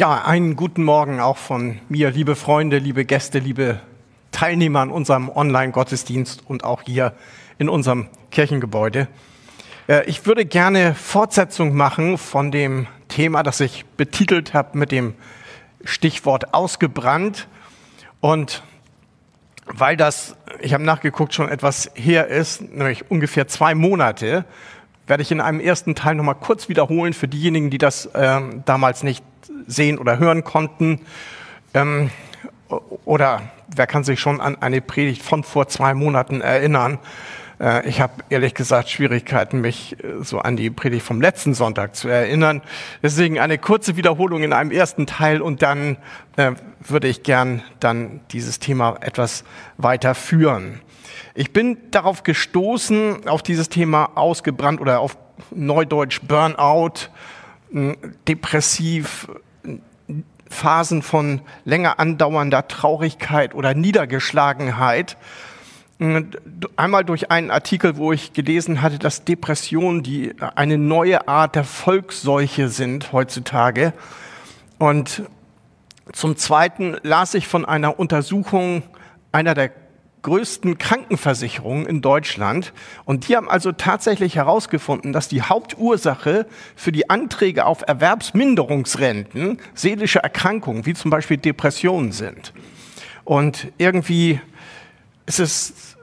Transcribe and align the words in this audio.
Ja, 0.00 0.24
einen 0.24 0.56
guten 0.56 0.82
Morgen 0.82 1.20
auch 1.20 1.36
von 1.36 1.78
mir, 1.90 2.10
liebe 2.10 2.34
Freunde, 2.34 2.78
liebe 2.78 3.04
Gäste, 3.04 3.38
liebe 3.38 3.80
Teilnehmer 4.32 4.80
an 4.80 4.90
unserem 4.90 5.28
Online-Gottesdienst 5.28 6.42
und 6.46 6.64
auch 6.64 6.80
hier 6.86 7.12
in 7.58 7.68
unserem 7.68 8.08
Kirchengebäude. 8.30 9.08
Äh, 9.90 10.06
ich 10.06 10.24
würde 10.24 10.46
gerne 10.46 10.94
Fortsetzung 10.94 11.76
machen 11.76 12.16
von 12.16 12.50
dem 12.50 12.86
Thema, 13.08 13.42
das 13.42 13.60
ich 13.60 13.84
betitelt 13.98 14.54
habe 14.54 14.78
mit 14.78 14.90
dem 14.90 15.12
Stichwort 15.84 16.54
ausgebrannt. 16.54 17.46
Und 18.20 18.62
weil 19.66 19.98
das, 19.98 20.34
ich 20.60 20.72
habe 20.72 20.82
nachgeguckt, 20.82 21.34
schon 21.34 21.50
etwas 21.50 21.90
her 21.94 22.26
ist, 22.28 22.62
nämlich 22.62 23.10
ungefähr 23.10 23.48
zwei 23.48 23.74
Monate, 23.74 24.46
werde 25.06 25.22
ich 25.22 25.30
in 25.30 25.42
einem 25.42 25.60
ersten 25.60 25.94
Teil 25.94 26.14
nochmal 26.14 26.36
kurz 26.36 26.70
wiederholen 26.70 27.12
für 27.12 27.28
diejenigen, 27.28 27.68
die 27.68 27.76
das 27.76 28.06
äh, 28.06 28.40
damals 28.64 29.02
nicht 29.02 29.22
sehen 29.66 29.98
oder 29.98 30.18
hören 30.18 30.44
konnten. 30.44 31.00
Ähm, 31.74 32.10
oder 33.04 33.42
wer 33.74 33.86
kann 33.86 34.04
sich 34.04 34.20
schon 34.20 34.40
an 34.40 34.60
eine 34.60 34.80
Predigt 34.80 35.22
von 35.22 35.44
vor 35.44 35.68
zwei 35.68 35.94
Monaten 35.94 36.40
erinnern? 36.40 36.98
Äh, 37.60 37.88
ich 37.88 38.00
habe 38.00 38.14
ehrlich 38.30 38.54
gesagt 38.54 38.88
Schwierigkeiten, 38.88 39.60
mich 39.60 39.96
äh, 40.02 40.22
so 40.24 40.38
an 40.38 40.56
die 40.56 40.70
Predigt 40.70 41.04
vom 41.04 41.20
letzten 41.20 41.54
Sonntag 41.54 41.94
zu 41.94 42.08
erinnern. 42.08 42.62
Deswegen 43.02 43.38
eine 43.38 43.58
kurze 43.58 43.96
Wiederholung 43.96 44.42
in 44.42 44.52
einem 44.52 44.70
ersten 44.70 45.06
Teil 45.06 45.42
und 45.42 45.62
dann 45.62 45.98
äh, 46.36 46.52
würde 46.80 47.08
ich 47.08 47.22
gern 47.22 47.62
dann 47.78 48.20
dieses 48.30 48.58
Thema 48.58 48.96
etwas 49.00 49.44
weiter 49.76 50.14
führen. 50.14 50.80
Ich 51.34 51.52
bin 51.52 51.78
darauf 51.90 52.22
gestoßen, 52.22 53.28
auf 53.28 53.42
dieses 53.42 53.68
Thema 53.68 54.10
ausgebrannt 54.16 54.80
oder 54.80 55.00
auf 55.00 55.16
Neudeutsch 55.52 56.20
Burnout, 56.22 57.08
depressiv, 58.26 59.28
Phasen 60.50 61.00
von 61.00 61.40
länger 61.64 61.98
andauernder 61.98 62.68
Traurigkeit 62.68 63.54
oder 63.54 63.72
Niedergeschlagenheit. 63.72 65.16
Einmal 66.76 67.04
durch 67.04 67.30
einen 67.30 67.50
Artikel, 67.50 67.96
wo 67.96 68.12
ich 68.12 68.32
gelesen 68.32 68.82
hatte, 68.82 68.98
dass 68.98 69.24
Depressionen 69.24 70.02
die 70.02 70.34
eine 70.56 70.76
neue 70.76 71.28
Art 71.28 71.54
der 71.54 71.64
Volksseuche 71.64 72.68
sind 72.68 73.12
heutzutage. 73.12 73.92
Und 74.78 75.22
zum 76.12 76.36
Zweiten 76.36 76.96
las 77.02 77.34
ich 77.34 77.46
von 77.46 77.64
einer 77.64 77.98
Untersuchung 77.98 78.82
einer 79.32 79.54
der 79.54 79.70
größten 80.22 80.78
Krankenversicherungen 80.78 81.86
in 81.86 82.02
Deutschland. 82.02 82.72
Und 83.04 83.28
die 83.28 83.36
haben 83.36 83.48
also 83.48 83.72
tatsächlich 83.72 84.36
herausgefunden, 84.36 85.12
dass 85.12 85.28
die 85.28 85.42
Hauptursache 85.42 86.46
für 86.76 86.92
die 86.92 87.08
Anträge 87.08 87.66
auf 87.66 87.82
Erwerbsminderungsrenten 87.86 89.58
seelische 89.74 90.20
Erkrankungen, 90.20 90.86
wie 90.86 90.94
zum 90.94 91.10
Beispiel 91.10 91.36
Depressionen 91.36 92.12
sind. 92.12 92.52
Und 93.24 93.68
irgendwie 93.78 94.40
ist 95.26 95.38
es, 95.38 95.96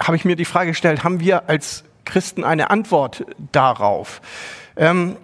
habe 0.00 0.16
ich 0.16 0.24
mir 0.24 0.36
die 0.36 0.44
Frage 0.44 0.70
gestellt, 0.70 1.04
haben 1.04 1.20
wir 1.20 1.48
als 1.48 1.84
Christen 2.04 2.44
eine 2.44 2.70
Antwort 2.70 3.24
darauf? 3.52 4.20
Ähm, 4.76 5.16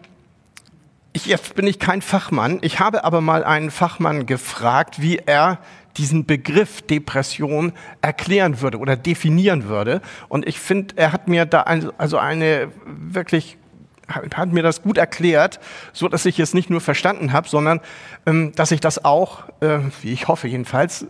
ich, 1.12 1.26
jetzt 1.26 1.54
bin 1.54 1.66
ich 1.66 1.78
kein 1.78 2.02
Fachmann. 2.02 2.58
Ich 2.60 2.80
habe 2.80 3.04
aber 3.04 3.20
mal 3.20 3.44
einen 3.44 3.70
Fachmann 3.70 4.26
gefragt, 4.26 5.00
wie 5.00 5.18
er 5.18 5.58
diesen 5.96 6.26
Begriff 6.26 6.82
Depression 6.82 7.72
erklären 8.02 8.60
würde 8.60 8.78
oder 8.78 8.96
definieren 8.96 9.68
würde. 9.68 10.00
Und 10.28 10.46
ich 10.46 10.58
finde, 10.58 10.94
er 10.96 11.12
hat 11.12 11.28
mir 11.28 11.46
da 11.46 11.62
ein, 11.62 11.90
also 11.98 12.18
eine 12.18 12.68
wirklich 12.86 13.58
hat 14.06 14.52
mir 14.52 14.62
das 14.62 14.82
gut 14.82 14.98
erklärt, 14.98 15.60
so 15.92 16.08
dass 16.08 16.26
ich 16.26 16.38
es 16.38 16.52
nicht 16.52 16.68
nur 16.68 16.82
verstanden 16.82 17.32
habe, 17.32 17.48
sondern 17.48 17.80
ähm, 18.26 18.52
dass 18.54 18.70
ich 18.70 18.80
das 18.80 19.04
auch, 19.04 19.44
äh, 19.60 19.78
wie 20.02 20.12
ich 20.12 20.28
hoffe 20.28 20.46
jedenfalls, 20.46 21.06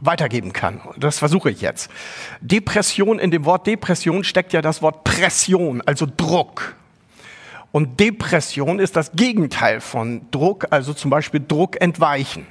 weitergeben 0.00 0.52
kann. 0.52 0.80
Das 0.98 1.18
versuche 1.18 1.50
ich 1.50 1.60
jetzt. 1.60 1.90
Depression, 2.40 3.18
in 3.18 3.30
dem 3.30 3.44
Wort 3.44 3.66
Depression 3.66 4.24
steckt 4.24 4.52
ja 4.52 4.60
das 4.60 4.82
Wort 4.82 5.04
Pression, 5.04 5.80
also 5.86 6.06
Druck. 6.16 6.74
Und 7.70 7.98
Depression 8.00 8.78
ist 8.78 8.96
das 8.96 9.12
Gegenteil 9.12 9.80
von 9.80 10.30
Druck, 10.30 10.66
also 10.70 10.92
zum 10.92 11.10
Beispiel 11.10 11.42
Druck 11.46 11.80
entweichen. 11.80 12.46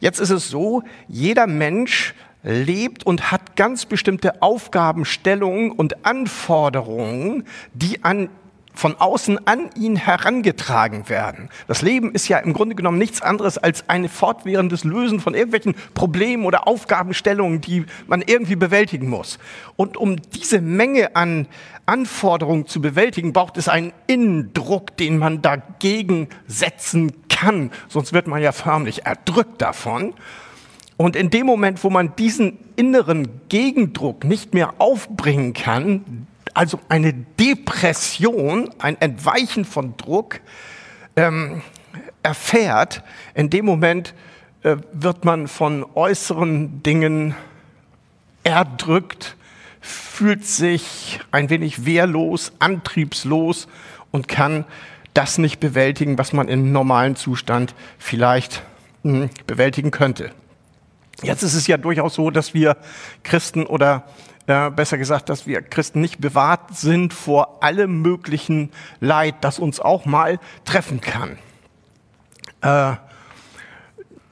Jetzt 0.00 0.20
ist 0.20 0.30
es 0.30 0.48
so, 0.48 0.82
jeder 1.08 1.46
Mensch 1.46 2.14
lebt 2.42 3.04
und 3.04 3.30
hat 3.30 3.56
ganz 3.56 3.86
bestimmte 3.86 4.42
Aufgabenstellungen 4.42 5.72
und 5.72 6.06
Anforderungen, 6.06 7.44
die 7.74 8.04
an 8.04 8.28
von 8.78 8.94
außen 8.94 9.44
an 9.48 9.70
ihn 9.74 9.96
herangetragen 9.96 11.08
werden. 11.08 11.48
Das 11.66 11.82
Leben 11.82 12.12
ist 12.12 12.28
ja 12.28 12.38
im 12.38 12.52
Grunde 12.52 12.76
genommen 12.76 12.96
nichts 12.96 13.20
anderes 13.20 13.58
als 13.58 13.88
ein 13.88 14.08
fortwährendes 14.08 14.84
Lösen 14.84 15.18
von 15.18 15.34
irgendwelchen 15.34 15.74
Problemen 15.94 16.44
oder 16.44 16.68
Aufgabenstellungen, 16.68 17.60
die 17.60 17.86
man 18.06 18.22
irgendwie 18.22 18.54
bewältigen 18.54 19.08
muss. 19.08 19.40
Und 19.74 19.96
um 19.96 20.14
diese 20.30 20.60
Menge 20.60 21.16
an 21.16 21.48
Anforderungen 21.86 22.68
zu 22.68 22.80
bewältigen, 22.80 23.32
braucht 23.32 23.56
es 23.56 23.68
einen 23.68 23.92
Innendruck, 24.06 24.96
den 24.96 25.18
man 25.18 25.42
dagegen 25.42 26.28
setzen 26.46 27.27
kann. 27.38 27.70
Sonst 27.88 28.12
wird 28.12 28.26
man 28.26 28.42
ja 28.42 28.52
förmlich 28.52 29.06
erdrückt 29.06 29.62
davon. 29.62 30.14
Und 30.96 31.14
in 31.14 31.30
dem 31.30 31.46
Moment, 31.46 31.84
wo 31.84 31.90
man 31.90 32.16
diesen 32.16 32.58
inneren 32.76 33.28
Gegendruck 33.48 34.24
nicht 34.24 34.54
mehr 34.54 34.74
aufbringen 34.78 35.52
kann, 35.52 36.26
also 36.54 36.80
eine 36.88 37.12
Depression, 37.12 38.70
ein 38.78 39.00
Entweichen 39.00 39.64
von 39.64 39.96
Druck 39.96 40.40
ähm, 41.14 41.62
erfährt, 42.22 43.04
in 43.34 43.48
dem 43.50 43.64
Moment 43.64 44.14
äh, 44.64 44.76
wird 44.92 45.24
man 45.24 45.46
von 45.46 45.86
äußeren 45.94 46.82
Dingen 46.82 47.36
erdrückt, 48.42 49.36
fühlt 49.80 50.44
sich 50.44 51.20
ein 51.30 51.48
wenig 51.48 51.84
wehrlos, 51.84 52.52
antriebslos 52.58 53.68
und 54.10 54.26
kann 54.26 54.64
das 55.18 55.36
nicht 55.36 55.58
bewältigen, 55.58 56.16
was 56.16 56.32
man 56.32 56.46
im 56.46 56.70
normalen 56.70 57.16
Zustand 57.16 57.74
vielleicht 57.98 58.62
mh, 59.02 59.22
hm, 59.22 59.30
bewältigen 59.48 59.90
könnte. 59.90 60.30
Jetzt 61.22 61.42
ist 61.42 61.54
es 61.54 61.66
ja 61.66 61.76
durchaus 61.76 62.14
so, 62.14 62.30
dass 62.30 62.54
wir 62.54 62.76
Christen 63.24 63.66
oder 63.66 64.04
äh, 64.46 64.70
besser 64.70 64.96
gesagt, 64.96 65.28
dass 65.28 65.44
wir 65.44 65.60
Christen 65.60 66.00
nicht 66.00 66.20
bewahrt 66.20 66.76
sind 66.76 67.12
vor 67.12 67.64
allem 67.64 68.00
möglichen 68.00 68.70
Leid, 69.00 69.34
das 69.40 69.58
uns 69.58 69.80
auch 69.80 70.06
mal 70.06 70.38
treffen 70.64 71.00
kann. 71.00 71.36
Äh, 72.60 72.94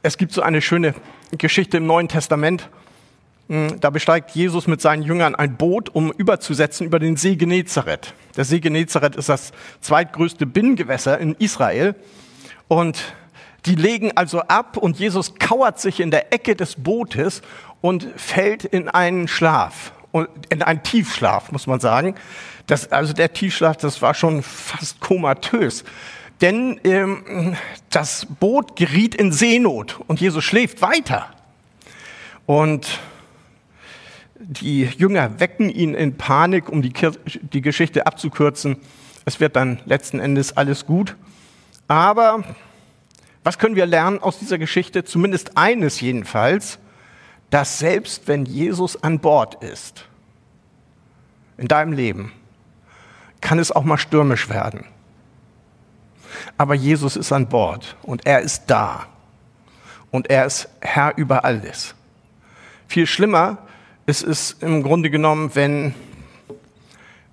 es 0.03 0.17
gibt 0.19 0.31
so 0.31 0.41
eine 0.41 0.63
schöne 0.63 0.95
Geschichte 1.37 1.79
im 1.79 1.87
Neuen 1.87 2.07
Testament. 2.07 2.71
Hm, 3.49 3.81
da 3.81 3.91
besteigt 3.91 4.33
Jesus 4.33 4.67
mit 4.67 4.81
seinen 4.81 5.03
Jüngern 5.03 5.35
ein 5.35 5.57
Boot, 5.57 5.95
um 5.95 6.11
überzusetzen 6.13 6.87
über 6.87 6.99
den 6.99 7.17
See 7.17 7.37
Genezareth. 7.37 8.15
Der 8.37 8.45
See 8.45 8.61
Genezareth 8.61 9.17
ist 9.17 9.29
das 9.29 9.53
zweitgrößte 9.81 10.47
Binnengewässer 10.47 11.19
in 11.19 11.35
Israel. 11.35 11.95
Und 12.69 13.15
die 13.67 13.75
legen 13.75 14.13
also 14.17 14.41
ab 14.41 14.77
und 14.77 14.99
Jesus 14.99 15.37
kauert 15.39 15.81
sich 15.81 16.01
in 16.01 16.11
der 16.11 16.33
Ecke 16.33 16.57
des 16.57 16.77
Bootes 16.77 17.43
und 17.81 18.09
fällt 18.17 18.65
in 18.65 18.89
einen 18.89 19.29
Schlaf 19.29 19.93
in 20.49 20.63
einen 20.63 20.83
Tiefschlaf, 20.83 21.53
muss 21.53 21.67
man 21.67 21.81
sagen. 21.81 22.15
Das, 22.67 22.91
also 22.91 23.13
der 23.13 23.33
Tiefschlaf, 23.33 23.77
das 23.77 24.01
war 24.03 24.15
schon 24.15 24.43
fast 24.43 25.01
komatös. 25.01 25.85
Denn 26.41 26.81
ähm, 26.85 27.57
das 27.91 28.27
Boot 28.27 28.77
geriet 28.77 29.15
in 29.15 29.33
Seenot 29.33 30.01
und 30.07 30.21
Jesus 30.21 30.45
schläft 30.45 30.83
weiter. 30.83 31.29
Und 32.45 33.01
die 34.49 34.85
Jünger 34.85 35.41
wecken 35.41 35.71
ihn 35.71 35.95
in 35.95 36.17
Panik, 36.17 36.69
um 36.69 36.83
die, 36.83 36.93
die 37.53 37.61
Geschichte 37.61 38.07
abzukürzen. 38.07 38.77
Es 39.25 39.41
wird 39.41 39.57
dann 39.57 39.81
letzten 39.87 40.21
Endes 40.21 40.57
alles 40.57 40.87
gut. 40.87 41.17
Aber 41.89 42.45
was 43.45 43.59
können 43.59 43.77
wir 43.77 43.87
lernen 43.87 44.21
aus 44.21 44.39
dieser 44.39 44.59
Geschichte? 44.59 45.05
Zumindest 45.05 45.57
eines 45.57 46.01
jedenfalls 46.01 46.79
dass 47.51 47.79
selbst 47.79 48.27
wenn 48.27 48.45
Jesus 48.45 49.03
an 49.03 49.21
Bord 49.21 49.63
ist, 49.63 50.05
in 51.57 51.69
deinem 51.69 51.93
Leben, 51.93 52.33
kann 53.41 53.59
es 53.59 53.71
auch 53.73 53.85
mal 53.85 53.99
stürmisch 53.99 54.49
werden. 54.49 54.85
Aber 56.59 56.75
Jesus 56.75 57.17
ist 57.17 57.33
an 57.33 57.49
Bord 57.49 57.97
und 58.03 58.27
er 58.27 58.41
ist 58.41 58.65
da 58.67 59.07
und 60.11 60.29
er 60.29 60.45
ist 60.47 60.69
Herr 60.81 61.17
über 61.17 61.45
alles. 61.45 61.95
Viel 62.89 63.07
schlimmer 63.07 63.59
ist 64.07 64.23
es 64.23 64.57
im 64.61 64.83
Grunde 64.83 65.11
genommen, 65.11 65.51
wenn 65.55 65.95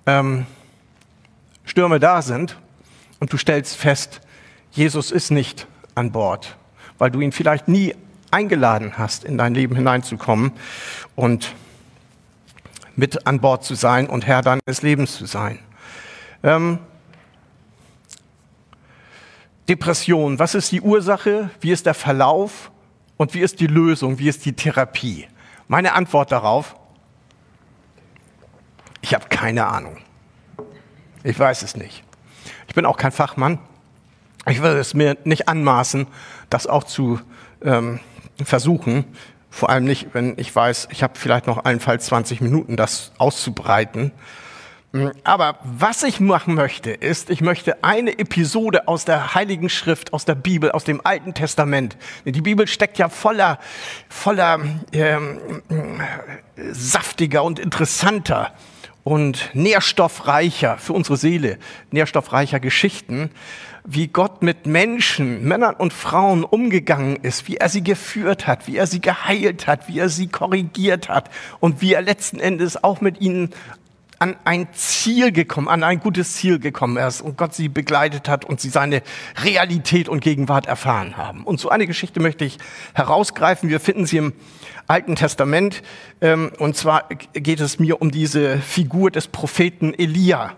ähm, 0.06 0.46
Stürme 1.64 2.00
da 2.00 2.20
sind 2.20 2.58
und 3.20 3.32
du 3.32 3.36
stellst 3.36 3.76
fest, 3.76 4.20
Jesus 4.72 5.12
ist 5.12 5.30
nicht 5.30 5.68
an 5.94 6.10
Bord, 6.10 6.56
weil 6.98 7.12
du 7.12 7.20
ihn 7.20 7.30
vielleicht 7.30 7.68
nie 7.68 7.94
eingeladen 8.32 8.98
hast, 8.98 9.24
in 9.24 9.38
dein 9.38 9.54
Leben 9.54 9.76
hineinzukommen 9.76 10.52
und 11.14 11.54
mit 12.96 13.26
an 13.26 13.40
Bord 13.40 13.64
zu 13.64 13.76
sein 13.76 14.08
und 14.08 14.26
Herr 14.26 14.42
deines 14.42 14.82
Lebens 14.82 15.16
zu 15.16 15.26
sein. 15.26 15.60
Ähm, 16.42 16.80
Depression, 19.68 20.38
was 20.40 20.54
ist 20.56 20.72
die 20.72 20.80
Ursache, 20.80 21.50
wie 21.60 21.70
ist 21.70 21.86
der 21.86 21.94
Verlauf 21.94 22.72
und 23.16 23.32
wie 23.32 23.40
ist 23.40 23.60
die 23.60 23.68
Lösung, 23.68 24.18
wie 24.18 24.28
ist 24.28 24.44
die 24.44 24.52
Therapie? 24.52 25.28
Meine 25.68 25.94
Antwort 25.94 26.30
darauf, 26.30 26.76
ich 29.00 29.14
habe 29.14 29.28
keine 29.28 29.66
Ahnung. 29.66 29.98
Ich 31.22 31.38
weiß 31.38 31.62
es 31.62 31.76
nicht. 31.76 32.04
Ich 32.68 32.74
bin 32.74 32.86
auch 32.86 32.96
kein 32.96 33.12
Fachmann. 33.12 33.58
Ich 34.46 34.60
würde 34.60 34.78
es 34.78 34.92
mir 34.92 35.16
nicht 35.24 35.48
anmaßen, 35.48 36.06
das 36.50 36.66
auch 36.66 36.84
zu 36.84 37.20
ähm, 37.62 38.00
versuchen. 38.42 39.04
Vor 39.50 39.70
allem 39.70 39.84
nicht, 39.84 40.08
wenn 40.12 40.34
ich 40.36 40.54
weiß, 40.54 40.88
ich 40.90 41.02
habe 41.02 41.14
vielleicht 41.16 41.46
noch 41.46 41.64
allenfalls 41.64 42.06
20 42.06 42.40
Minuten, 42.40 42.76
das 42.76 43.12
auszubreiten. 43.18 44.12
Hm, 44.94 45.10
aber 45.24 45.58
was 45.64 46.04
ich 46.04 46.20
machen 46.20 46.54
möchte, 46.54 46.92
ist, 46.92 47.28
ich 47.28 47.40
möchte 47.40 47.82
eine 47.82 48.16
Episode 48.16 48.86
aus 48.86 49.04
der 49.04 49.34
Heiligen 49.34 49.68
Schrift, 49.68 50.12
aus 50.12 50.24
der 50.24 50.36
Bibel, 50.36 50.70
aus 50.70 50.84
dem 50.84 51.04
Alten 51.04 51.34
Testament. 51.34 51.96
Die 52.24 52.40
Bibel 52.40 52.68
steckt 52.68 52.98
ja 52.98 53.08
voller, 53.08 53.58
voller 54.08 54.60
ähm, 54.92 55.40
saftiger 56.70 57.42
und 57.42 57.58
interessanter 57.58 58.52
und 59.02 59.50
nährstoffreicher 59.52 60.78
für 60.78 60.92
unsere 60.92 61.16
Seele, 61.16 61.58
nährstoffreicher 61.90 62.60
Geschichten, 62.60 63.32
wie 63.84 64.06
Gott 64.06 64.42
mit 64.42 64.64
Menschen, 64.64 65.42
Männern 65.42 65.74
und 65.74 65.92
Frauen 65.92 66.44
umgegangen 66.44 67.16
ist, 67.16 67.48
wie 67.48 67.56
er 67.56 67.68
sie 67.68 67.82
geführt 67.82 68.46
hat, 68.46 68.68
wie 68.68 68.76
er 68.76 68.86
sie 68.86 69.00
geheilt 69.00 69.66
hat, 69.66 69.88
wie 69.88 69.98
er 69.98 70.08
sie 70.08 70.28
korrigiert 70.28 71.08
hat 71.08 71.30
und 71.58 71.82
wie 71.82 71.94
er 71.94 72.00
letzten 72.00 72.38
Endes 72.38 72.82
auch 72.82 73.00
mit 73.00 73.20
ihnen 73.20 73.50
an 74.18 74.36
ein 74.44 74.68
Ziel 74.72 75.32
gekommen, 75.32 75.68
an 75.68 75.82
ein 75.82 76.00
gutes 76.00 76.34
Ziel 76.34 76.58
gekommen 76.58 76.96
ist 76.96 77.20
und 77.20 77.36
Gott 77.36 77.54
sie 77.54 77.68
begleitet 77.68 78.28
hat 78.28 78.44
und 78.44 78.60
sie 78.60 78.68
seine 78.68 79.02
Realität 79.42 80.08
und 80.08 80.20
Gegenwart 80.20 80.66
erfahren 80.66 81.16
haben. 81.16 81.44
Und 81.44 81.60
so 81.60 81.68
eine 81.68 81.86
Geschichte 81.86 82.20
möchte 82.20 82.44
ich 82.44 82.58
herausgreifen. 82.94 83.68
Wir 83.68 83.80
finden 83.80 84.06
sie 84.06 84.18
im 84.18 84.32
Alten 84.86 85.16
Testament. 85.16 85.82
Ähm, 86.20 86.52
und 86.58 86.76
zwar 86.76 87.08
geht 87.08 87.60
es 87.60 87.78
mir 87.78 88.00
um 88.00 88.10
diese 88.10 88.58
Figur 88.58 89.10
des 89.10 89.28
Propheten 89.28 89.94
Elia. 89.94 90.52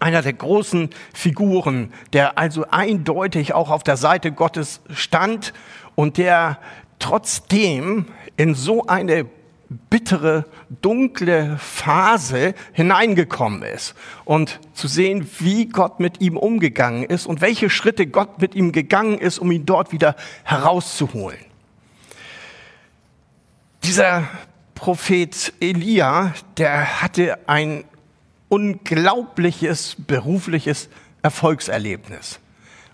Einer 0.00 0.22
der 0.22 0.32
großen 0.32 0.90
Figuren, 1.12 1.92
der 2.14 2.38
also 2.38 2.64
eindeutig 2.70 3.52
auch 3.52 3.70
auf 3.70 3.82
der 3.82 3.98
Seite 3.98 4.32
Gottes 4.32 4.80
stand 4.92 5.52
und 5.94 6.16
der 6.16 6.58
trotzdem 6.98 8.06
in 8.36 8.54
so 8.54 8.86
eine 8.86 9.26
bittere, 9.70 10.46
dunkle 10.82 11.56
Phase 11.58 12.54
hineingekommen 12.72 13.62
ist 13.62 13.94
und 14.24 14.58
zu 14.74 14.88
sehen, 14.88 15.30
wie 15.38 15.66
Gott 15.66 16.00
mit 16.00 16.20
ihm 16.20 16.36
umgegangen 16.36 17.04
ist 17.04 17.26
und 17.26 17.40
welche 17.40 17.70
Schritte 17.70 18.08
Gott 18.08 18.40
mit 18.40 18.56
ihm 18.56 18.72
gegangen 18.72 19.18
ist, 19.18 19.38
um 19.38 19.52
ihn 19.52 19.66
dort 19.66 19.92
wieder 19.92 20.16
herauszuholen. 20.42 21.38
Dieser 23.84 24.28
Prophet 24.74 25.52
Elia, 25.60 26.34
der 26.56 27.00
hatte 27.00 27.38
ein 27.48 27.84
unglaubliches 28.48 29.96
berufliches 29.98 30.88
Erfolgserlebnis. 31.22 32.40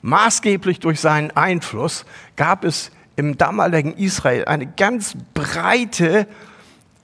Maßgeblich 0.02 0.80
durch 0.80 1.00
seinen 1.00 1.30
Einfluss 1.30 2.04
gab 2.36 2.64
es 2.64 2.90
im 3.16 3.38
damaligen 3.38 3.94
Israel 3.94 4.44
eine 4.44 4.66
ganz 4.66 5.16
breite 5.32 6.28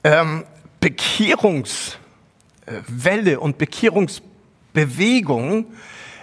ähm, 0.04 0.44
Bekehrungswelle 0.80 3.40
und 3.40 3.58
Bekehrungsbewegung 3.58 5.66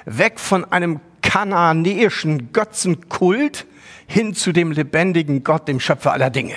weg 0.05 0.39
von 0.39 0.65
einem 0.71 1.01
kananäischen 1.21 2.51
Götzenkult 2.51 3.67
hin 4.07 4.33
zu 4.33 4.51
dem 4.51 4.71
lebendigen 4.71 5.43
Gott, 5.43 5.67
dem 5.67 5.79
Schöpfer 5.79 6.13
aller 6.13 6.31
Dinge. 6.31 6.55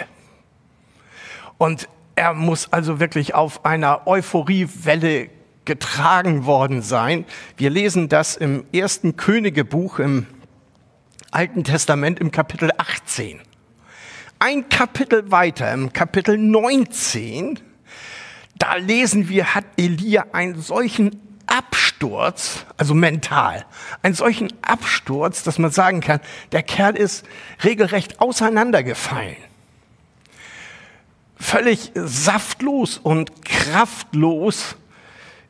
Und 1.59 1.87
er 2.15 2.35
muss 2.35 2.73
also 2.73 2.99
wirklich 2.99 3.35
auf 3.35 3.65
einer 3.65 4.07
Euphoriewelle 4.07 5.29
getragen 5.65 6.45
worden 6.45 6.83
sein. 6.83 7.25
Wir 7.57 7.71
lesen 7.71 8.09
das 8.09 8.37
im 8.37 8.65
ersten 8.73 9.17
Königebuch 9.17 9.99
im 9.99 10.27
Alten 11.31 11.65
Testament 11.65 12.21
im 12.21 12.31
Kapitel 12.31 12.71
18. 12.77 13.41
Ein 14.45 14.69
Kapitel 14.69 15.31
weiter, 15.31 15.73
im 15.73 15.93
Kapitel 15.93 16.37
19, 16.37 17.61
da 18.59 18.75
lesen 18.75 19.29
wir, 19.29 19.55
hat 19.55 19.65
Elia 19.77 20.27
einen 20.33 20.61
solchen 20.61 21.23
Absturz, 21.47 22.67
also 22.77 22.93
mental, 22.93 23.65
einen 24.03 24.15
solchen 24.15 24.53
Absturz, 24.61 25.45
dass 25.45 25.61
man 25.61 25.71
sagen 25.71 26.01
kann, 26.01 26.19
der 26.51 26.65
Kerl 26.65 26.97
ist 26.97 27.25
regelrecht 27.63 28.21
auseinandergefallen. 28.21 29.37
Völlig 31.37 31.93
saftlos 31.95 32.99
und 32.99 33.45
kraftlos 33.45 34.75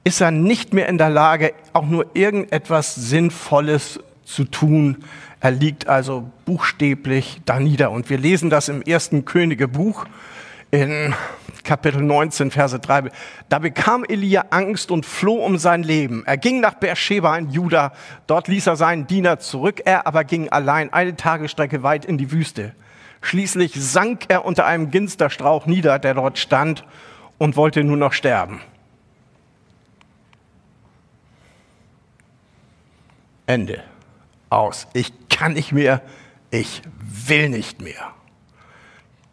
ist 0.05 0.21
er 0.21 0.33
nicht 0.33 0.75
mehr 0.75 0.91
in 0.91 0.99
der 0.99 1.09
Lage, 1.09 1.55
auch 1.73 1.87
nur 1.87 2.15
irgendetwas 2.15 2.95
Sinnvolles 2.95 4.01
zu 4.25 4.45
tun. 4.45 5.05
Er 5.41 5.51
liegt 5.51 5.89
also 5.89 6.31
buchstäblich 6.45 7.41
da 7.45 7.59
nieder. 7.59 7.91
Und 7.91 8.11
wir 8.11 8.19
lesen 8.19 8.51
das 8.51 8.69
im 8.69 8.83
ersten 8.83 9.25
Königebuch 9.25 10.07
in 10.71 11.15
Kapitel 11.65 12.03
19, 12.03 12.51
Verse 12.51 12.79
3. 12.79 13.11
Da 13.49 13.59
bekam 13.59 14.05
Elia 14.05 14.47
Angst 14.51 14.91
und 14.91 15.07
floh 15.07 15.45
um 15.45 15.59
sein 15.59 15.83
Leben. 15.83 16.25
Er 16.27 16.37
ging 16.37 16.61
nach 16.61 16.75
Beersheba 16.75 17.37
in 17.37 17.51
Juda. 17.51 17.93
Dort 18.27 18.49
ließ 18.49 18.67
er 18.67 18.77
seinen 18.77 19.07
Diener 19.07 19.39
zurück. 19.39 19.83
Er 19.85 20.07
aber 20.07 20.25
ging 20.25 20.49
allein 20.49 20.93
eine 20.93 21.15
Tagesstrecke 21.15 21.83
weit 21.83 22.05
in 22.05 22.19
die 22.19 22.33
Wüste. 22.33 22.75
Schließlich 23.21 23.73
sank 23.75 24.25
er 24.29 24.45
unter 24.45 24.67
einem 24.67 24.91
Ginsterstrauch 24.91 25.67
nieder, 25.67 25.99
der 26.01 26.15
dort 26.15 26.39
stand, 26.39 26.85
und 27.39 27.57
wollte 27.57 27.85
nur 27.85 27.97
noch 27.97 28.13
sterben. 28.13 28.61
Ende. 33.47 33.83
Aus. 34.53 34.87
Ich 34.93 35.13
kann 35.29 35.55
nicht 35.55 35.73
mehr, 35.73 36.03
ich 36.51 36.83
will 37.01 37.49
nicht 37.49 37.81
mehr. 37.81 38.13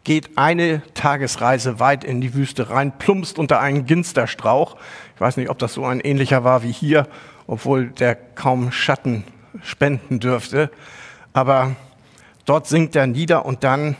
Geht 0.04 0.38
eine 0.38 0.82
Tagesreise 0.94 1.78
weit 1.78 2.04
in 2.04 2.20
die 2.20 2.34
Wüste 2.34 2.70
rein, 2.70 2.98
plumpst 2.98 3.38
unter 3.38 3.60
einen 3.60 3.86
Ginsterstrauch. 3.86 4.76
Ich 5.14 5.20
weiß 5.20 5.36
nicht, 5.36 5.50
ob 5.50 5.58
das 5.58 5.74
so 5.74 5.84
ein 5.84 6.00
ähnlicher 6.00 6.42
war 6.42 6.62
wie 6.62 6.72
hier, 6.72 7.06
obwohl 7.46 7.88
der 7.88 8.14
kaum 8.14 8.72
Schatten 8.72 9.24
spenden 9.62 10.20
dürfte. 10.20 10.70
Aber 11.32 11.76
Dort 12.50 12.66
sinkt 12.66 12.96
er 12.96 13.06
nieder 13.06 13.46
und 13.46 13.62
dann 13.62 13.96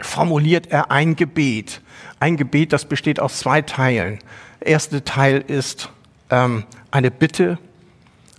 formuliert 0.00 0.68
er 0.68 0.90
ein 0.90 1.16
Gebet. 1.16 1.82
Ein 2.18 2.38
Gebet, 2.38 2.72
das 2.72 2.86
besteht 2.86 3.20
aus 3.20 3.40
zwei 3.40 3.60
Teilen. 3.60 4.20
Der 4.60 4.68
erste 4.68 5.04
Teil 5.04 5.44
ist 5.46 5.90
ähm, 6.30 6.64
eine 6.90 7.10
Bitte 7.10 7.58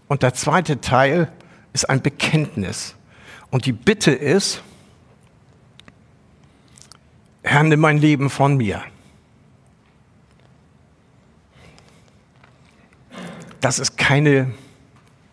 und 0.07 0.23
der 0.23 0.33
zweite 0.33 0.81
Teil 0.81 1.31
ist 1.73 1.89
ein 1.89 2.01
Bekenntnis. 2.01 2.95
Und 3.51 3.65
die 3.65 3.73
Bitte 3.73 4.11
ist, 4.11 4.61
Herr, 7.43 7.63
nimm 7.63 7.81
mein 7.81 7.97
Leben 7.97 8.29
von 8.29 8.55
mir. 8.55 8.81
Das 13.59 13.79
ist 13.79 13.97
keine, 13.97 14.53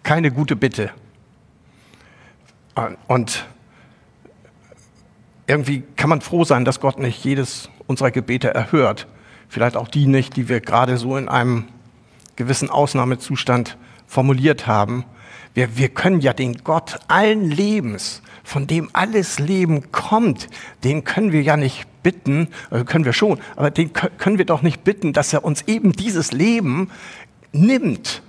keine 0.02 0.30
gute 0.30 0.56
Bitte. 0.56 0.90
Und 3.06 3.46
irgendwie 5.46 5.82
kann 5.96 6.10
man 6.10 6.20
froh 6.20 6.44
sein, 6.44 6.64
dass 6.64 6.80
Gott 6.80 6.98
nicht 6.98 7.24
jedes 7.24 7.68
unserer 7.86 8.10
Gebete 8.10 8.54
erhört. 8.54 9.06
Vielleicht 9.48 9.76
auch 9.76 9.88
die 9.88 10.06
nicht, 10.06 10.36
die 10.36 10.48
wir 10.48 10.60
gerade 10.60 10.96
so 10.96 11.16
in 11.16 11.28
einem 11.28 11.68
gewissen 12.36 12.70
Ausnahmezustand 12.70 13.76
formuliert 14.06 14.66
haben. 14.66 15.04
Wir, 15.54 15.76
wir 15.76 15.88
können 15.88 16.20
ja 16.20 16.32
den 16.32 16.62
Gott 16.64 16.98
allen 17.08 17.50
Lebens, 17.50 18.22
von 18.44 18.66
dem 18.66 18.90
alles 18.92 19.38
Leben 19.38 19.92
kommt, 19.92 20.48
den 20.84 21.04
können 21.04 21.32
wir 21.32 21.42
ja 21.42 21.56
nicht 21.56 21.86
bitten, 22.02 22.48
also 22.70 22.84
können 22.84 23.04
wir 23.04 23.12
schon, 23.12 23.38
aber 23.56 23.70
den 23.70 23.92
können 23.92 24.38
wir 24.38 24.46
doch 24.46 24.62
nicht 24.62 24.84
bitten, 24.84 25.12
dass 25.12 25.32
er 25.32 25.44
uns 25.44 25.62
eben 25.62 25.92
dieses 25.92 26.32
Leben 26.32 26.90
nimmt 27.52 28.22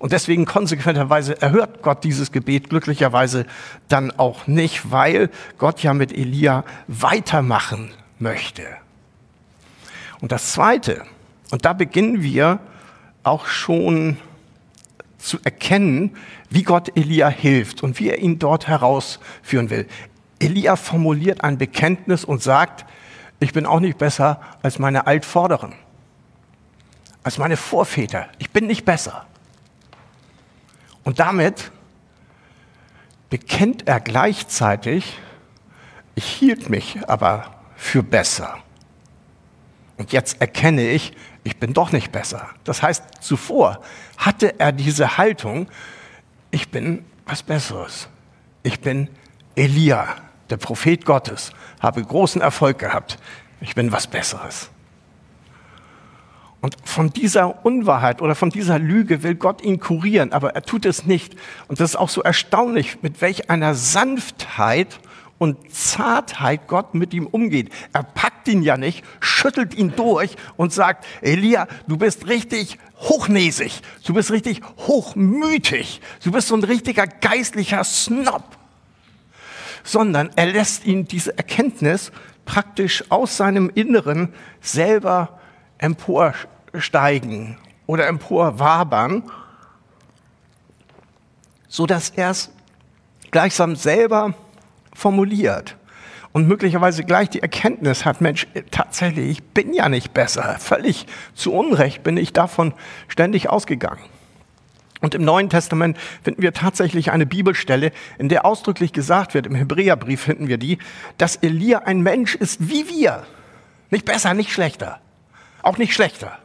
und 0.00 0.12
deswegen 0.12 0.46
konsequenterweise 0.46 1.40
erhört 1.42 1.82
Gott 1.82 2.04
dieses 2.04 2.32
Gebet 2.32 2.70
glücklicherweise 2.70 3.44
dann 3.88 4.10
auch 4.10 4.46
nicht, 4.46 4.90
weil 4.90 5.28
Gott 5.58 5.82
ja 5.82 5.92
mit 5.92 6.10
Elia 6.10 6.64
weitermachen 6.88 7.92
möchte. 8.18 8.62
Und 10.22 10.32
das 10.32 10.52
Zweite, 10.52 11.02
und 11.50 11.66
da 11.66 11.74
beginnen 11.74 12.22
wir 12.22 12.60
auch 13.24 13.44
schon 13.44 14.16
zu 15.22 15.38
erkennen, 15.44 16.16
wie 16.48 16.62
Gott 16.62 16.96
Elia 16.96 17.28
hilft 17.28 17.82
und 17.82 17.98
wie 17.98 18.10
er 18.10 18.18
ihn 18.18 18.38
dort 18.38 18.68
herausführen 18.68 19.70
will. 19.70 19.86
Elia 20.38 20.76
formuliert 20.76 21.44
ein 21.44 21.58
Bekenntnis 21.58 22.24
und 22.24 22.42
sagt, 22.42 22.86
ich 23.40 23.52
bin 23.52 23.66
auch 23.66 23.80
nicht 23.80 23.98
besser 23.98 24.40
als 24.62 24.78
meine 24.78 25.06
Altvorderen, 25.06 25.74
als 27.22 27.38
meine 27.38 27.56
Vorväter. 27.56 28.28
Ich 28.38 28.50
bin 28.50 28.66
nicht 28.66 28.84
besser. 28.84 29.26
Und 31.04 31.18
damit 31.20 31.70
bekennt 33.30 33.88
er 33.88 34.00
gleichzeitig, 34.00 35.18
ich 36.14 36.24
hielt 36.24 36.68
mich 36.68 36.98
aber 37.08 37.50
für 37.76 38.02
besser. 38.02 38.58
Und 39.96 40.12
jetzt 40.12 40.40
erkenne 40.40 40.88
ich, 40.88 41.12
ich 41.50 41.56
bin 41.56 41.72
doch 41.72 41.90
nicht 41.90 42.12
besser. 42.12 42.48
Das 42.62 42.80
heißt, 42.80 43.02
zuvor 43.20 43.80
hatte 44.16 44.60
er 44.60 44.70
diese 44.70 45.18
Haltung, 45.18 45.66
ich 46.52 46.70
bin 46.70 47.04
was 47.26 47.42
Besseres. 47.42 48.08
Ich 48.62 48.78
bin 48.78 49.08
Elia, 49.56 50.06
der 50.48 50.58
Prophet 50.58 51.04
Gottes, 51.04 51.50
habe 51.80 52.04
großen 52.04 52.40
Erfolg 52.40 52.78
gehabt. 52.78 53.18
Ich 53.60 53.74
bin 53.74 53.90
was 53.90 54.06
Besseres. 54.06 54.70
Und 56.60 56.76
von 56.84 57.10
dieser 57.10 57.64
Unwahrheit 57.64 58.22
oder 58.22 58.36
von 58.36 58.50
dieser 58.50 58.78
Lüge 58.78 59.24
will 59.24 59.34
Gott 59.34 59.60
ihn 59.60 59.80
kurieren, 59.80 60.32
aber 60.32 60.54
er 60.54 60.62
tut 60.62 60.86
es 60.86 61.04
nicht. 61.04 61.34
Und 61.66 61.80
das 61.80 61.90
ist 61.90 61.96
auch 61.96 62.10
so 62.10 62.22
erstaunlich, 62.22 63.02
mit 63.02 63.20
welch 63.22 63.50
einer 63.50 63.74
Sanftheit 63.74 65.00
und 65.40 65.72
Zartheit 65.72 66.68
Gott 66.68 66.94
mit 66.94 67.14
ihm 67.14 67.26
umgeht. 67.26 67.72
Er 67.94 68.02
packt 68.02 68.46
ihn 68.46 68.60
ja 68.62 68.76
nicht, 68.76 69.02
schüttelt 69.20 69.74
ihn 69.74 69.96
durch 69.96 70.36
und 70.58 70.70
sagt, 70.70 71.06
Elia, 71.22 71.66
du 71.88 71.96
bist 71.96 72.28
richtig 72.28 72.78
hochnäsig, 72.98 73.80
du 74.04 74.12
bist 74.12 74.30
richtig 74.30 74.60
hochmütig, 74.76 76.02
du 76.22 76.30
bist 76.30 76.48
so 76.48 76.56
ein 76.56 76.62
richtiger 76.62 77.06
geistlicher 77.06 77.82
Snob. 77.84 78.44
Sondern 79.82 80.28
er 80.36 80.44
lässt 80.44 80.84
ihn 80.84 81.06
diese 81.06 81.38
Erkenntnis 81.38 82.12
praktisch 82.44 83.10
aus 83.10 83.38
seinem 83.38 83.70
Inneren 83.74 84.34
selber 84.60 85.40
emporsteigen 85.78 87.56
oder 87.86 88.08
emporwabern, 88.08 89.22
so 91.66 91.86
dass 91.86 92.10
er 92.10 92.32
es 92.32 92.50
gleichsam 93.30 93.74
selber 93.74 94.34
formuliert 95.00 95.76
und 96.32 96.46
möglicherweise 96.46 97.04
gleich 97.04 97.30
die 97.30 97.42
Erkenntnis 97.42 98.04
hat, 98.04 98.20
Mensch, 98.20 98.46
tatsächlich, 98.70 99.30
ich 99.30 99.42
bin 99.42 99.72
ja 99.72 99.88
nicht 99.88 100.14
besser. 100.14 100.56
Völlig 100.60 101.06
zu 101.34 101.52
Unrecht 101.52 102.02
bin 102.02 102.16
ich 102.16 102.32
davon 102.32 102.74
ständig 103.08 103.48
ausgegangen. 103.48 104.00
Und 105.00 105.14
im 105.14 105.24
Neuen 105.24 105.48
Testament 105.48 105.96
finden 106.22 106.42
wir 106.42 106.52
tatsächlich 106.52 107.10
eine 107.10 107.24
Bibelstelle, 107.24 107.90
in 108.18 108.28
der 108.28 108.44
ausdrücklich 108.44 108.92
gesagt 108.92 109.32
wird, 109.32 109.46
im 109.46 109.54
Hebräerbrief 109.54 110.20
finden 110.20 110.48
wir 110.48 110.58
die, 110.58 110.78
dass 111.16 111.36
Elia 111.36 111.78
ein 111.80 112.02
Mensch 112.02 112.34
ist 112.34 112.68
wie 112.68 112.86
wir. 112.88 113.24
Nicht 113.88 114.04
besser, 114.04 114.34
nicht 114.34 114.52
schlechter. 114.52 115.00
Auch 115.62 115.78
nicht 115.78 115.94
schlechter. 115.94 116.38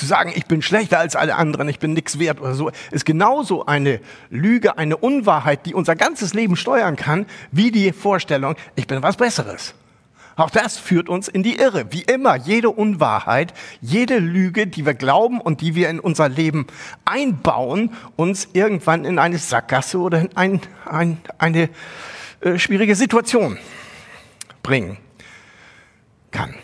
Zu 0.00 0.06
sagen, 0.06 0.32
ich 0.34 0.46
bin 0.46 0.62
schlechter 0.62 0.98
als 0.98 1.14
alle 1.14 1.36
anderen, 1.36 1.68
ich 1.68 1.78
bin 1.78 1.92
nichts 1.92 2.18
wert 2.18 2.40
oder 2.40 2.54
so, 2.54 2.70
ist 2.90 3.04
genauso 3.04 3.66
eine 3.66 4.00
Lüge, 4.30 4.78
eine 4.78 4.96
Unwahrheit, 4.96 5.66
die 5.66 5.74
unser 5.74 5.94
ganzes 5.94 6.32
Leben 6.32 6.56
steuern 6.56 6.96
kann, 6.96 7.26
wie 7.52 7.70
die 7.70 7.92
Vorstellung, 7.92 8.54
ich 8.76 8.86
bin 8.86 9.02
was 9.02 9.18
Besseres. 9.18 9.74
Auch 10.36 10.48
das 10.48 10.78
führt 10.78 11.10
uns 11.10 11.28
in 11.28 11.42
die 11.42 11.56
Irre. 11.56 11.92
Wie 11.92 12.00
immer, 12.00 12.34
jede 12.34 12.70
Unwahrheit, 12.70 13.52
jede 13.82 14.20
Lüge, 14.20 14.66
die 14.66 14.86
wir 14.86 14.94
glauben 14.94 15.38
und 15.38 15.60
die 15.60 15.74
wir 15.74 15.90
in 15.90 16.00
unser 16.00 16.30
Leben 16.30 16.66
einbauen, 17.04 17.92
uns 18.16 18.48
irgendwann 18.54 19.04
in 19.04 19.18
eine 19.18 19.36
Sackgasse 19.36 19.98
oder 19.98 20.18
in 20.18 20.34
ein, 20.38 20.60
ein, 20.86 21.18
eine 21.36 21.68
äh, 22.40 22.58
schwierige 22.58 22.94
Situation 22.94 23.58
bringen 24.62 24.96
kann. 26.30 26.54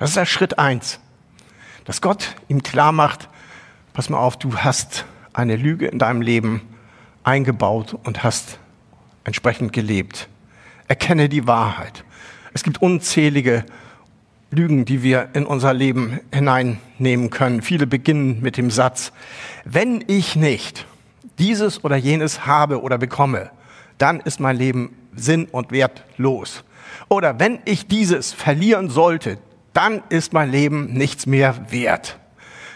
Das 0.00 0.08
ist 0.08 0.16
der 0.16 0.24
Schritt 0.24 0.58
eins, 0.58 0.98
dass 1.84 2.00
Gott 2.00 2.34
ihm 2.48 2.62
klar 2.62 2.90
macht, 2.90 3.28
pass 3.92 4.08
mal 4.08 4.16
auf, 4.16 4.38
du 4.38 4.56
hast 4.56 5.04
eine 5.34 5.56
Lüge 5.56 5.88
in 5.88 5.98
deinem 5.98 6.22
Leben 6.22 6.62
eingebaut 7.22 7.98
und 8.02 8.24
hast 8.24 8.58
entsprechend 9.24 9.74
gelebt. 9.74 10.30
Erkenne 10.88 11.28
die 11.28 11.46
Wahrheit. 11.46 12.02
Es 12.54 12.62
gibt 12.62 12.80
unzählige 12.80 13.66
Lügen, 14.50 14.86
die 14.86 15.02
wir 15.02 15.28
in 15.34 15.44
unser 15.44 15.74
Leben 15.74 16.18
hineinnehmen 16.32 17.28
können. 17.28 17.60
Viele 17.60 17.86
beginnen 17.86 18.40
mit 18.40 18.56
dem 18.56 18.70
Satz, 18.70 19.12
wenn 19.66 20.02
ich 20.06 20.34
nicht 20.34 20.86
dieses 21.38 21.84
oder 21.84 21.96
jenes 21.96 22.46
habe 22.46 22.80
oder 22.80 22.96
bekomme, 22.96 23.50
dann 23.98 24.20
ist 24.20 24.40
mein 24.40 24.56
Leben 24.56 24.96
sinn- 25.14 25.48
und 25.52 25.72
wertlos. 25.72 26.64
Oder 27.10 27.38
wenn 27.38 27.58
ich 27.66 27.86
dieses 27.86 28.32
verlieren 28.32 28.88
sollte, 28.88 29.36
dann 29.72 30.02
ist 30.08 30.32
mein 30.32 30.50
Leben 30.50 30.92
nichts 30.92 31.26
mehr 31.26 31.70
wert. 31.70 32.18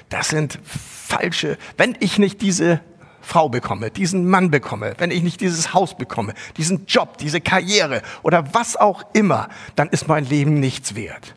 Das 0.09 0.29
sind 0.29 0.59
falsche, 0.65 1.59
wenn 1.77 1.97
ich 2.01 2.19
nicht 2.19 2.41
diese 2.41 2.81
Frau 3.21 3.49
bekomme, 3.49 3.91
diesen 3.91 4.29
Mann 4.29 4.51
bekomme, 4.51 4.95
wenn 4.99 5.11
ich 5.11 5.23
nicht 5.23 5.41
dieses 5.41 5.73
Haus 5.73 5.97
bekomme, 5.97 6.35
diesen 6.57 6.87
Job, 6.87 7.19
diese 7.19 7.41
Karriere 7.41 8.03
oder 8.23 8.55
was 8.55 8.77
auch 8.77 9.05
immer, 9.15 9.49
dann 9.77 9.89
ist 9.89 10.09
mein 10.09 10.25
Leben 10.27 10.61
nichts 10.61 10.95
wert. 10.95 11.35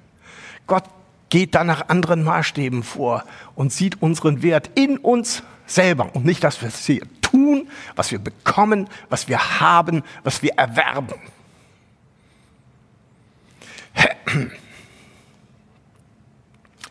Gott 0.67 0.83
geht 1.29 1.55
da 1.55 1.63
nach 1.63 1.89
anderen 1.89 2.23
Maßstäben 2.23 2.83
vor 2.83 3.23
und 3.55 3.71
sieht 3.71 4.01
unseren 4.01 4.41
Wert 4.43 4.69
in 4.75 4.97
uns 4.97 5.43
selber 5.65 6.13
und 6.13 6.25
nicht, 6.25 6.43
dass 6.43 6.61
wir 6.61 6.67
es 6.69 6.85
hier 6.85 7.03
tun, 7.21 7.69
was 7.95 8.11
wir 8.11 8.19
bekommen, 8.19 8.87
was 9.09 9.27
wir 9.27 9.59
haben, 9.59 10.03
was 10.23 10.41
wir 10.41 10.53
erwerben. 10.53 11.15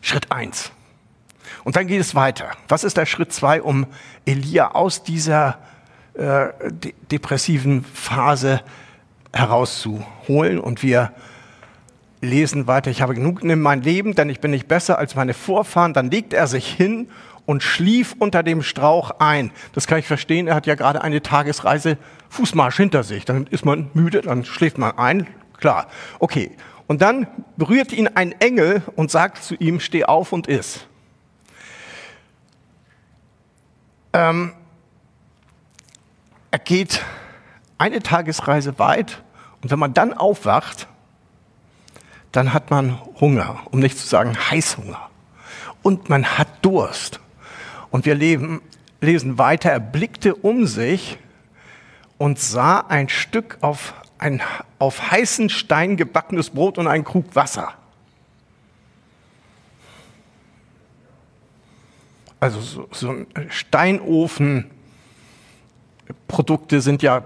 Schritt 0.07 0.31
eins. 0.31 0.71
Und 1.63 1.75
dann 1.75 1.87
geht 1.87 1.99
es 1.99 2.15
weiter. 2.15 2.51
Was 2.67 2.83
ist 2.83 2.97
der 2.97 3.05
Schritt 3.05 3.33
zwei, 3.33 3.61
um 3.61 3.87
Elia 4.25 4.71
aus 4.71 5.03
dieser 5.03 5.59
äh, 6.13 6.47
de 6.71 6.93
depressiven 7.11 7.83
Phase 7.83 8.61
herauszuholen? 9.33 10.59
Und 10.59 10.81
wir 10.81 11.11
lesen 12.21 12.67
weiter. 12.67 12.89
Ich 12.89 13.01
habe 13.01 13.15
genug 13.15 13.43
in 13.43 13.59
meinem 13.59 13.81
Leben, 13.81 14.15
denn 14.15 14.29
ich 14.29 14.39
bin 14.39 14.51
nicht 14.51 14.67
besser 14.67 14.97
als 14.97 15.15
meine 15.15 15.33
Vorfahren. 15.33 15.93
Dann 15.93 16.09
legt 16.09 16.33
er 16.33 16.47
sich 16.47 16.67
hin 16.67 17.09
und 17.45 17.61
schlief 17.61 18.15
unter 18.17 18.43
dem 18.43 18.63
Strauch 18.63 19.11
ein. 19.19 19.51
Das 19.73 19.87
kann 19.87 19.99
ich 19.99 20.07
verstehen. 20.07 20.47
Er 20.47 20.55
hat 20.55 20.67
ja 20.67 20.75
gerade 20.75 21.01
eine 21.01 21.21
Tagesreise 21.21 21.97
Fußmarsch 22.29 22.77
hinter 22.77 23.03
sich. 23.03 23.25
Dann 23.25 23.45
ist 23.47 23.65
man 23.65 23.89
müde, 23.93 24.21
dann 24.21 24.45
schläft 24.45 24.77
man 24.77 24.97
ein. 24.97 25.27
Klar. 25.57 25.87
Okay. 26.19 26.51
Und 26.87 27.01
dann 27.01 27.27
berührt 27.57 27.91
ihn 27.91 28.07
ein 28.07 28.31
Engel 28.39 28.81
und 28.95 29.11
sagt 29.11 29.43
zu 29.43 29.55
ihm, 29.55 29.79
steh 29.79 30.05
auf 30.05 30.31
und 30.31 30.47
iss. 30.47 30.87
Ähm, 34.13 34.53
er 36.49 36.59
geht 36.59 37.03
eine 37.77 38.01
Tagesreise 38.01 38.79
weit 38.79 39.21
und 39.61 39.69
wenn 39.69 39.79
man 39.79 39.93
dann 39.93 40.13
aufwacht, 40.13 40.87
dann 42.31 42.53
hat 42.53 42.71
man 42.71 42.99
Hunger, 43.19 43.61
um 43.71 43.79
nicht 43.79 43.97
zu 43.97 44.07
sagen 44.07 44.37
Heißhunger. 44.37 45.09
Und 45.81 46.09
man 46.09 46.37
hat 46.37 46.47
Durst. 46.61 47.19
Und 47.89 48.05
wir 48.05 48.15
leben, 48.15 48.61
lesen 49.01 49.37
weiter, 49.37 49.71
er 49.71 49.79
blickte 49.79 50.35
um 50.35 50.67
sich 50.67 51.17
und 52.17 52.39
sah 52.39 52.79
ein 52.79 53.09
Stück 53.09 53.57
auf 53.61 53.93
ein 54.19 54.41
auf 54.79 55.11
heißen 55.11 55.49
Stein 55.49 55.97
gebackenes 55.97 56.49
Brot 56.49 56.77
und 56.77 56.87
einen 56.87 57.03
Krug 57.03 57.35
Wasser. 57.35 57.73
Also 62.39 62.61
so, 62.61 62.87
so 62.91 63.09
ein 63.09 63.27
Steinofen, 63.49 64.69
Produkte 66.27 66.81
sind 66.81 67.01
ja 67.01 67.23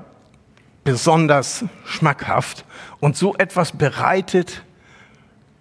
besonders 0.84 1.66
schmackhaft 1.86 2.66
und 3.00 3.16
so 3.16 3.36
etwas 3.36 3.72
bereitet 3.72 4.64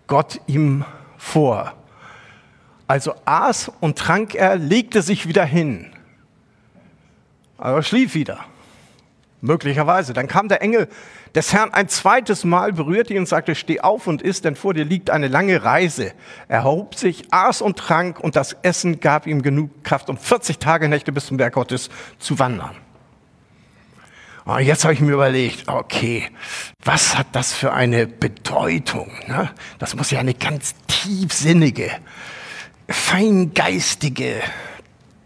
Gott 0.07 0.41
ihm 0.47 0.85
vor. 1.19 1.75
Also 2.87 3.15
aß 3.25 3.71
und 3.81 3.99
trank 3.99 4.35
er, 4.35 4.57
legte 4.57 5.03
sich 5.03 5.29
wieder 5.29 5.45
hin, 5.45 5.93
aber 7.59 7.83
schlief 7.83 8.15
wieder. 8.15 8.45
Möglicherweise. 9.42 10.12
Dann 10.12 10.28
kam 10.28 10.49
der 10.49 10.61
Engel 10.61 10.88
des 11.35 11.52
Herrn 11.52 11.73
ein 11.73 11.88
zweites 11.88 12.44
Mal, 12.44 12.73
berührte 12.73 13.14
ihn 13.14 13.20
und 13.20 13.28
sagte, 13.28 13.54
steh 13.54 13.80
auf 13.80 14.06
und 14.06 14.20
iss, 14.20 14.42
denn 14.42 14.54
vor 14.54 14.75
dir 14.75 14.85
liegt 14.85 15.11
eine 15.11 15.28
lange 15.28 15.64
Reise. 15.64 16.12
Er 16.49 16.59
erhob 16.59 16.94
sich, 16.94 17.32
aß 17.32 17.62
und 17.62 17.78
trank 17.78 18.20
und 18.20 18.37
das 18.37 18.54
Essen 18.62 19.00
gab 19.00 19.26
ihm 19.26 19.42
genug 19.42 19.82
Kraft, 19.82 20.11
um 20.11 20.18
40 20.18 20.59
Tage 20.59 20.88
Nächte 20.88 21.12
bis 21.12 21.26
zum 21.26 21.38
Berg 21.38 21.54
Gottes 21.54 21.88
zu 22.18 22.38
wandern. 22.38 22.76
Und 24.44 24.61
jetzt 24.61 24.85
habe 24.85 24.94
ich 24.94 25.00
mir 25.00 25.12
überlegt, 25.12 25.68
okay, 25.68 26.28
was 26.85 27.16
hat 27.16 27.28
das 27.32 27.52
für 27.52 27.73
eine 27.73 28.06
Bedeutung? 28.06 29.11
Ne? 29.26 29.50
Das 29.78 29.94
muss 29.94 30.11
ja 30.11 30.18
eine 30.18 30.35
ganz 30.35 30.75
tiefsinnige, 30.87 31.90
feingeistige, 32.88 34.40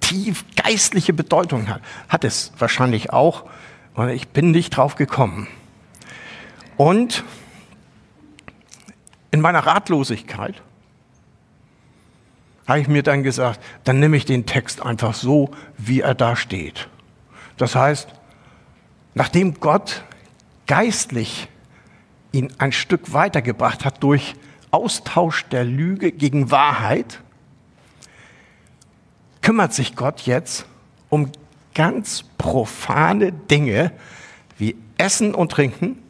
tiefgeistliche 0.00 1.12
Bedeutung 1.12 1.68
haben. 1.68 1.82
Hat 2.08 2.24
es 2.24 2.52
wahrscheinlich 2.58 3.12
auch 3.12 3.44
und 3.94 4.08
ich 4.08 4.28
bin 4.28 4.50
nicht 4.50 4.76
drauf 4.76 4.96
gekommen. 4.96 5.46
Und 6.76 7.24
in 9.30 9.40
meiner 9.40 9.60
Ratlosigkeit 9.60 10.62
habe 12.66 12.80
ich 12.80 12.88
mir 12.88 13.02
dann 13.02 13.22
gesagt, 13.22 13.60
dann 13.84 14.00
nehme 14.00 14.16
ich 14.16 14.24
den 14.24 14.46
Text 14.46 14.82
einfach 14.82 15.14
so, 15.14 15.50
wie 15.76 16.00
er 16.00 16.14
da 16.14 16.34
steht. 16.34 16.88
Das 17.56 17.74
heißt, 17.74 18.08
nachdem 19.14 19.60
Gott 19.60 20.04
geistlich 20.66 21.48
ihn 22.32 22.52
ein 22.58 22.72
Stück 22.72 23.12
weitergebracht 23.12 23.84
hat 23.84 24.02
durch 24.02 24.34
Austausch 24.70 25.44
der 25.44 25.64
Lüge 25.64 26.10
gegen 26.10 26.50
Wahrheit, 26.50 27.20
kümmert 29.40 29.72
sich 29.72 29.94
Gott 29.94 30.22
jetzt 30.22 30.66
um 31.10 31.30
ganz 31.74 32.24
profane 32.38 33.32
Dinge 33.32 33.92
wie 34.56 34.76
Essen 34.96 35.34
und 35.34 35.52
Trinken, 35.52 36.02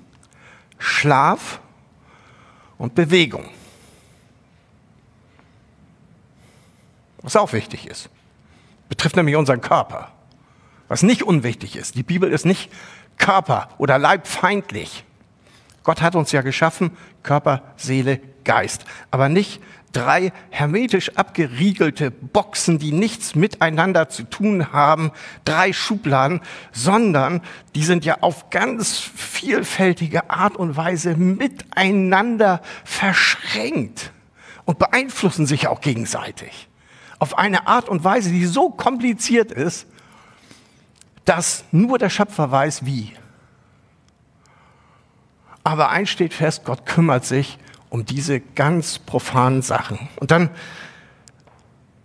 Schlaf 0.78 1.60
und 2.78 2.94
Bewegung. 2.94 3.48
Was 7.22 7.36
auch 7.36 7.52
wichtig 7.54 7.86
ist. 7.86 8.10
Betrifft 8.90 9.16
nämlich 9.16 9.36
unseren 9.36 9.62
Körper. 9.62 10.12
Was 10.88 11.02
nicht 11.02 11.22
unwichtig 11.22 11.76
ist. 11.76 11.94
Die 11.94 12.02
Bibel 12.02 12.30
ist 12.30 12.44
nicht 12.44 12.70
körper- 13.16 13.70
oder 13.78 13.98
leibfeindlich. 13.98 15.04
Gott 15.82 16.02
hat 16.02 16.14
uns 16.14 16.32
ja 16.32 16.42
geschaffen, 16.42 16.96
Körper, 17.22 17.62
Seele, 17.76 18.20
Geist. 18.44 18.84
Aber 19.10 19.30
nicht 19.30 19.62
drei 19.94 20.32
hermetisch 20.50 21.16
abgeriegelte 21.16 22.10
Boxen, 22.10 22.78
die 22.78 22.92
nichts 22.92 23.34
miteinander 23.34 24.08
zu 24.08 24.24
tun 24.24 24.72
haben, 24.72 25.12
drei 25.44 25.72
Schubladen, 25.72 26.42
sondern 26.72 27.40
die 27.74 27.84
sind 27.84 28.04
ja 28.04 28.18
auf 28.20 28.50
ganz 28.50 28.98
vielfältige 28.98 30.28
Art 30.30 30.56
und 30.56 30.76
Weise 30.76 31.16
miteinander 31.16 32.60
verschränkt 32.84 34.12
und 34.64 34.78
beeinflussen 34.78 35.46
sich 35.46 35.68
auch 35.68 35.80
gegenseitig. 35.80 36.68
Auf 37.18 37.38
eine 37.38 37.66
Art 37.66 37.88
und 37.88 38.04
Weise, 38.04 38.30
die 38.30 38.46
so 38.46 38.70
kompliziert 38.70 39.52
ist, 39.52 39.86
dass 41.24 41.64
nur 41.72 41.98
der 41.98 42.10
Schöpfer 42.10 42.50
weiß, 42.50 42.84
wie. 42.84 43.12
Aber 45.62 45.88
eins 45.90 46.10
steht 46.10 46.34
fest, 46.34 46.64
Gott 46.64 46.84
kümmert 46.84 47.24
sich 47.24 47.58
um 47.94 48.04
diese 48.04 48.40
ganz 48.40 48.98
profanen 48.98 49.62
Sachen. 49.62 50.08
Und 50.16 50.32
dann 50.32 50.50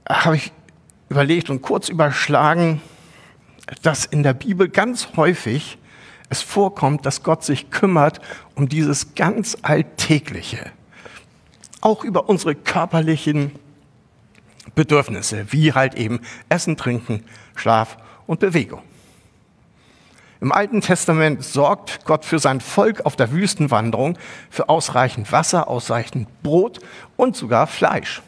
habe 0.07 0.35
ich 0.35 0.51
überlegt 1.09 1.49
und 1.49 1.63
kurz 1.63 1.89
überschlagen, 1.89 2.79
dass 3.81 4.05
in 4.05 4.21
der 4.21 4.35
Bibel 4.35 4.69
ganz 4.69 5.07
häufig 5.15 5.79
es 6.29 6.43
vorkommt, 6.43 7.07
dass 7.07 7.23
Gott 7.23 7.43
sich 7.43 7.71
kümmert 7.71 8.21
um 8.53 8.69
dieses 8.69 9.15
ganz 9.15 9.57
Alltägliche. 9.63 10.71
Auch 11.81 12.03
über 12.03 12.29
unsere 12.29 12.53
körperlichen 12.53 13.53
Bedürfnisse, 14.75 15.51
wie 15.51 15.73
halt 15.73 15.95
eben 15.95 16.19
Essen, 16.49 16.77
Trinken, 16.77 17.25
Schlaf 17.55 17.97
und 18.27 18.39
Bewegung. 18.39 18.83
Im 20.41 20.53
Alten 20.53 20.79
Testament 20.79 21.43
sorgt 21.43 22.05
Gott 22.05 22.23
für 22.23 22.39
sein 22.39 22.61
Volk 22.61 23.05
auf 23.05 23.17
der 23.17 23.31
Wüstenwanderung 23.31 24.17
für 24.49 24.69
ausreichend 24.69 25.31
Wasser, 25.33 25.67
ausreichend 25.67 26.27
Brot 26.43 26.79
und 27.17 27.35
sogar 27.35 27.67
Fleisch. 27.67 28.21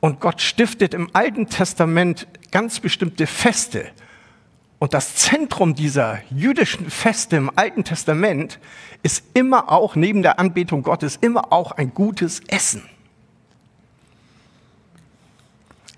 Und 0.00 0.20
Gott 0.20 0.40
stiftet 0.40 0.94
im 0.94 1.10
Alten 1.12 1.48
Testament 1.48 2.26
ganz 2.50 2.80
bestimmte 2.80 3.26
Feste. 3.26 3.90
Und 4.78 4.94
das 4.94 5.16
Zentrum 5.16 5.74
dieser 5.74 6.20
jüdischen 6.30 6.88
Feste 6.88 7.36
im 7.36 7.50
Alten 7.54 7.84
Testament 7.84 8.58
ist 9.02 9.24
immer 9.34 9.70
auch, 9.70 9.96
neben 9.96 10.22
der 10.22 10.38
Anbetung 10.38 10.82
Gottes, 10.82 11.16
immer 11.20 11.52
auch 11.52 11.72
ein 11.72 11.92
gutes 11.92 12.40
Essen. 12.46 12.88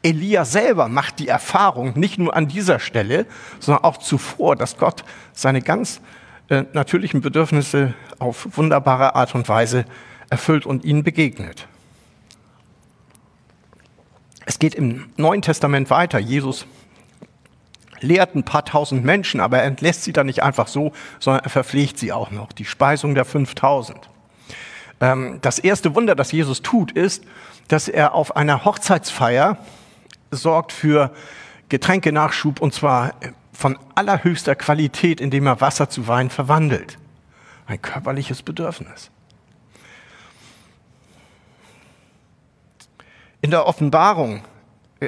Elia 0.02 0.44
selber 0.44 0.88
macht 0.88 1.18
die 1.18 1.28
Erfahrung, 1.28 1.98
nicht 1.98 2.18
nur 2.18 2.34
an 2.34 2.48
dieser 2.48 2.78
Stelle, 2.78 3.26
sondern 3.58 3.84
auch 3.84 3.98
zuvor, 3.98 4.56
dass 4.56 4.78
Gott 4.78 5.04
seine 5.32 5.60
ganz 5.60 6.00
äh, 6.48 6.64
natürlichen 6.72 7.20
Bedürfnisse 7.20 7.94
auf 8.18 8.56
wunderbare 8.56 9.14
Art 9.14 9.34
und 9.34 9.48
Weise 9.48 9.84
erfüllt 10.30 10.64
und 10.64 10.84
ihnen 10.84 11.02
begegnet. 11.02 11.66
Es 14.46 14.58
geht 14.58 14.74
im 14.74 15.10
Neuen 15.16 15.42
Testament 15.42 15.90
weiter. 15.90 16.18
Jesus 16.18 16.66
lehrt 18.00 18.34
ein 18.34 18.42
paar 18.42 18.64
tausend 18.64 19.04
Menschen, 19.04 19.40
aber 19.40 19.58
er 19.58 19.64
entlässt 19.64 20.04
sie 20.04 20.12
dann 20.12 20.26
nicht 20.26 20.42
einfach 20.42 20.66
so, 20.66 20.92
sondern 21.18 21.44
er 21.44 21.50
verpflegt 21.50 21.98
sie 21.98 22.12
auch 22.12 22.30
noch. 22.30 22.52
Die 22.52 22.64
Speisung 22.64 23.14
der 23.14 23.24
5000. 23.24 24.08
Ähm, 25.00 25.38
das 25.42 25.58
erste 25.58 25.94
Wunder, 25.94 26.14
das 26.14 26.32
Jesus 26.32 26.62
tut, 26.62 26.92
ist, 26.92 27.24
dass 27.68 27.88
er 27.88 28.14
auf 28.14 28.36
einer 28.36 28.64
Hochzeitsfeier 28.64 29.58
sorgt 30.30 30.72
für 30.72 31.12
Getränkenachschub 31.68 32.60
und 32.60 32.74
zwar 32.74 33.14
von 33.52 33.78
allerhöchster 33.94 34.54
Qualität, 34.54 35.20
indem 35.20 35.46
er 35.46 35.60
Wasser 35.60 35.88
zu 35.88 36.08
Wein 36.08 36.30
verwandelt. 36.30 36.98
Ein 37.66 37.80
körperliches 37.80 38.42
Bedürfnis. 38.42 39.10
In 43.42 43.50
der 43.50 43.66
Offenbarung 43.66 44.42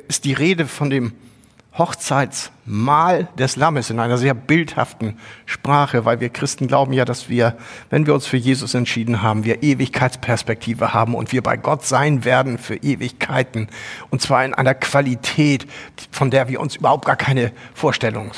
ist 0.09 0.25
die 0.25 0.33
Rede 0.33 0.67
von 0.67 0.91
dem 0.91 1.13
Hochzeitsmahl 1.79 3.29
des 3.39 3.57
Lammes 3.57 3.89
in 3.89 3.99
einer 3.99 4.19
sehr 4.19 4.35
bildhaften 4.35 5.19
Sprache, 5.47 6.05
weil 6.05 6.21
wir 6.21 6.29
Christen 6.29 6.67
glauben 6.67 6.93
ja, 6.93 7.07
dass 7.07 7.31
wir, 7.31 7.57
wenn 7.89 8.07
wir 8.07 8.13
uns 8.13 8.27
für 8.27 8.37
Jesus 8.37 8.75
entschieden 8.75 9.23
haben, 9.23 9.45
wir 9.45 9.63
Ewigkeitsperspektive 9.63 10.93
haben 10.93 11.15
und 11.15 11.33
wir 11.33 11.43
bei 11.43 11.57
Gott 11.57 11.87
sein 11.87 12.25
werden 12.27 12.59
für 12.59 12.77
Ewigkeiten. 12.77 13.69
Und 14.11 14.21
zwar 14.21 14.45
in 14.45 14.53
einer 14.53 14.75
Qualität, 14.75 15.67
von 16.11 16.31
der 16.31 16.49
wir 16.49 16.61
uns 16.61 16.77
überhaupt 16.77 17.07
gar 17.07 17.17
keine 17.17 17.53
Vorstellung, 17.73 18.33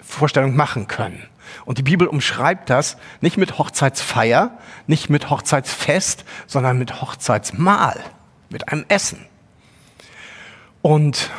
Vorstellung 0.00 0.54
machen 0.54 0.86
können. 0.86 1.24
Und 1.64 1.78
die 1.78 1.82
Bibel 1.82 2.06
umschreibt 2.06 2.70
das 2.70 2.96
nicht 3.20 3.36
mit 3.36 3.58
Hochzeitsfeier, 3.58 4.58
nicht 4.86 5.10
mit 5.10 5.28
Hochzeitsfest, 5.28 6.24
sondern 6.46 6.78
mit 6.78 7.00
Hochzeitsmahl, 7.02 7.98
mit 8.48 8.68
einem 8.68 8.84
Essen. 8.88 9.26
Und 10.82 11.30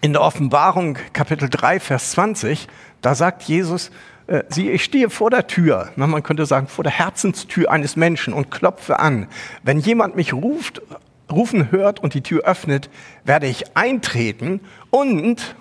in 0.00 0.12
der 0.12 0.22
Offenbarung 0.22 0.96
Kapitel 1.12 1.48
3, 1.48 1.80
Vers 1.80 2.12
20, 2.12 2.68
da 3.00 3.14
sagt 3.14 3.42
Jesus, 3.44 3.90
äh, 4.26 4.44
siehe, 4.48 4.72
ich 4.72 4.84
stehe 4.84 5.10
vor 5.10 5.30
der 5.30 5.46
Tür, 5.46 5.90
na, 5.96 6.06
man 6.06 6.22
könnte 6.22 6.46
sagen, 6.46 6.68
vor 6.68 6.84
der 6.84 6.92
Herzenstür 6.92 7.70
eines 7.70 7.96
Menschen 7.96 8.32
und 8.32 8.50
klopfe 8.50 8.98
an. 8.98 9.26
Wenn 9.62 9.80
jemand 9.80 10.16
mich 10.16 10.32
ruft, 10.32 10.82
rufen 11.30 11.70
hört 11.72 12.00
und 12.00 12.14
die 12.14 12.22
Tür 12.22 12.44
öffnet, 12.44 12.90
werde 13.24 13.46
ich 13.46 13.76
eintreten 13.76 14.60
und 14.90 15.56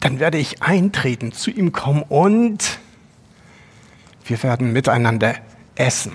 dann 0.00 0.20
werde 0.20 0.38
ich 0.38 0.62
eintreten, 0.62 1.32
zu 1.32 1.50
ihm 1.50 1.72
kommen 1.72 2.02
und 2.02 2.80
wir 4.24 4.42
werden 4.42 4.72
miteinander 4.72 5.34
essen. 5.74 6.12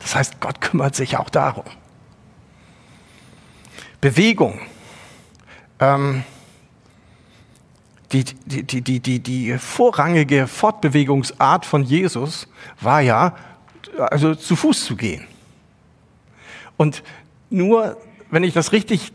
Das 0.00 0.14
heißt, 0.14 0.40
Gott 0.40 0.60
kümmert 0.60 0.94
sich 0.94 1.16
auch 1.16 1.30
darum. 1.30 1.64
Bewegung 4.00 4.60
ähm, 5.80 6.24
die, 8.12 8.24
die, 8.24 8.62
die, 8.62 8.82
die, 8.82 9.00
die, 9.00 9.18
die 9.20 9.58
vorrangige 9.58 10.46
Fortbewegungsart 10.46 11.66
von 11.66 11.82
Jesus 11.82 12.48
war 12.80 13.00
ja, 13.00 13.34
also 13.98 14.34
zu 14.34 14.56
Fuß 14.56 14.84
zu 14.84 14.96
gehen. 14.96 15.26
Und 16.76 17.02
nur, 17.50 17.96
wenn 18.30 18.44
ich 18.44 18.54
das 18.54 18.72
richtig 18.72 19.12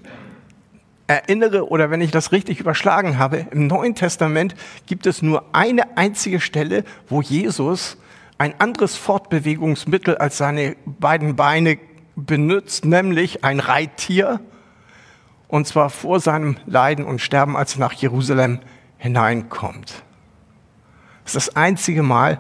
erinnere 1.07 1.69
oder 1.69 1.89
wenn 1.89 2.01
ich 2.01 2.11
das 2.11 2.31
richtig 2.31 2.59
überschlagen 2.59 3.17
habe, 3.17 3.47
im 3.51 3.67
Neuen 3.67 3.95
Testament 3.95 4.55
gibt 4.87 5.05
es 5.05 5.21
nur 5.21 5.43
eine 5.51 5.97
einzige 5.97 6.39
Stelle, 6.39 6.83
wo 7.07 7.21
Jesus 7.21 7.97
ein 8.37 8.59
anderes 8.59 8.95
Fortbewegungsmittel 8.95 10.17
als 10.17 10.37
seine 10.37 10.75
beiden 10.85 11.35
Beine 11.35 11.77
benutzt, 12.15 12.85
nämlich 12.85 13.43
ein 13.43 13.59
Reittier 13.59 14.39
und 15.51 15.67
zwar 15.67 15.89
vor 15.89 16.21
seinem 16.21 16.55
Leiden 16.65 17.03
und 17.03 17.19
Sterben, 17.19 17.57
als 17.57 17.75
er 17.75 17.81
nach 17.81 17.91
Jerusalem 17.91 18.59
hineinkommt. 18.97 20.01
Das 21.23 21.35
ist 21.35 21.47
das 21.47 21.55
einzige 21.57 22.03
Mal, 22.03 22.39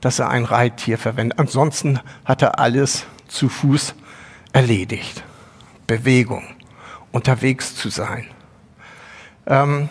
dass 0.00 0.20
er 0.20 0.30
ein 0.30 0.44
Reittier 0.44 0.96
verwendet. 0.96 1.40
Ansonsten 1.40 1.98
hat 2.24 2.40
er 2.40 2.60
alles 2.60 3.04
zu 3.26 3.48
Fuß 3.48 3.96
erledigt. 4.52 5.24
Bewegung, 5.88 6.44
unterwegs 7.10 7.74
zu 7.74 7.90
sein. 7.90 8.26
Ähm, 9.46 9.88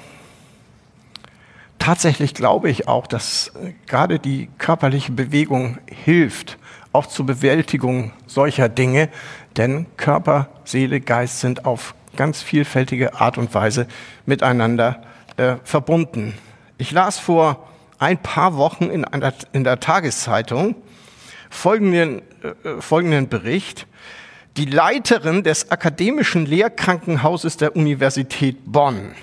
tatsächlich 1.77 2.33
glaube 2.33 2.69
ich 2.69 2.87
auch, 2.87 3.05
dass 3.05 3.51
gerade 3.85 4.17
die 4.17 4.49
körperliche 4.59 5.11
Bewegung 5.11 5.77
hilft, 5.87 6.57
auch 6.93 7.05
zur 7.05 7.25
Bewältigung 7.25 8.13
solcher 8.27 8.69
Dinge, 8.69 9.09
denn 9.57 9.87
Körper, 9.97 10.47
Seele, 10.63 11.01
Geist 11.01 11.41
sind 11.41 11.65
auf 11.65 11.95
ganz 12.15 12.41
vielfältige 12.41 13.19
Art 13.19 13.37
und 13.37 13.53
Weise 13.53 13.87
miteinander 14.25 15.01
äh, 15.37 15.55
verbunden. 15.63 16.33
Ich 16.77 16.91
las 16.91 17.19
vor 17.19 17.67
ein 17.99 18.17
paar 18.17 18.57
Wochen 18.57 18.85
in, 18.85 19.05
einer, 19.05 19.33
in 19.53 19.63
der 19.63 19.79
Tageszeitung 19.79 20.75
folgenden, 21.49 22.21
äh, 22.41 22.81
folgenden 22.81 23.29
Bericht. 23.29 23.87
Die 24.57 24.65
Leiterin 24.65 25.43
des 25.43 25.71
akademischen 25.71 26.45
Lehrkrankenhauses 26.45 27.57
der 27.57 27.75
Universität 27.75 28.57
Bonn 28.65 29.13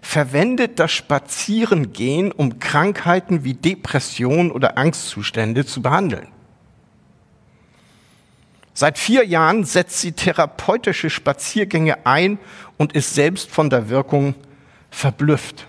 verwendet 0.00 0.78
das 0.78 0.92
Spazierengehen, 0.92 2.32
um 2.32 2.58
Krankheiten 2.58 3.44
wie 3.44 3.54
Depression 3.54 4.50
oder 4.50 4.78
Angstzustände 4.78 5.66
zu 5.66 5.82
behandeln. 5.82 6.28
Seit 8.78 8.98
vier 8.98 9.24
Jahren 9.24 9.64
setzt 9.64 10.02
sie 10.02 10.12
therapeutische 10.12 11.08
Spaziergänge 11.08 12.04
ein 12.04 12.38
und 12.76 12.92
ist 12.92 13.14
selbst 13.14 13.50
von 13.50 13.70
der 13.70 13.88
Wirkung 13.88 14.34
verblüfft. 14.90 15.66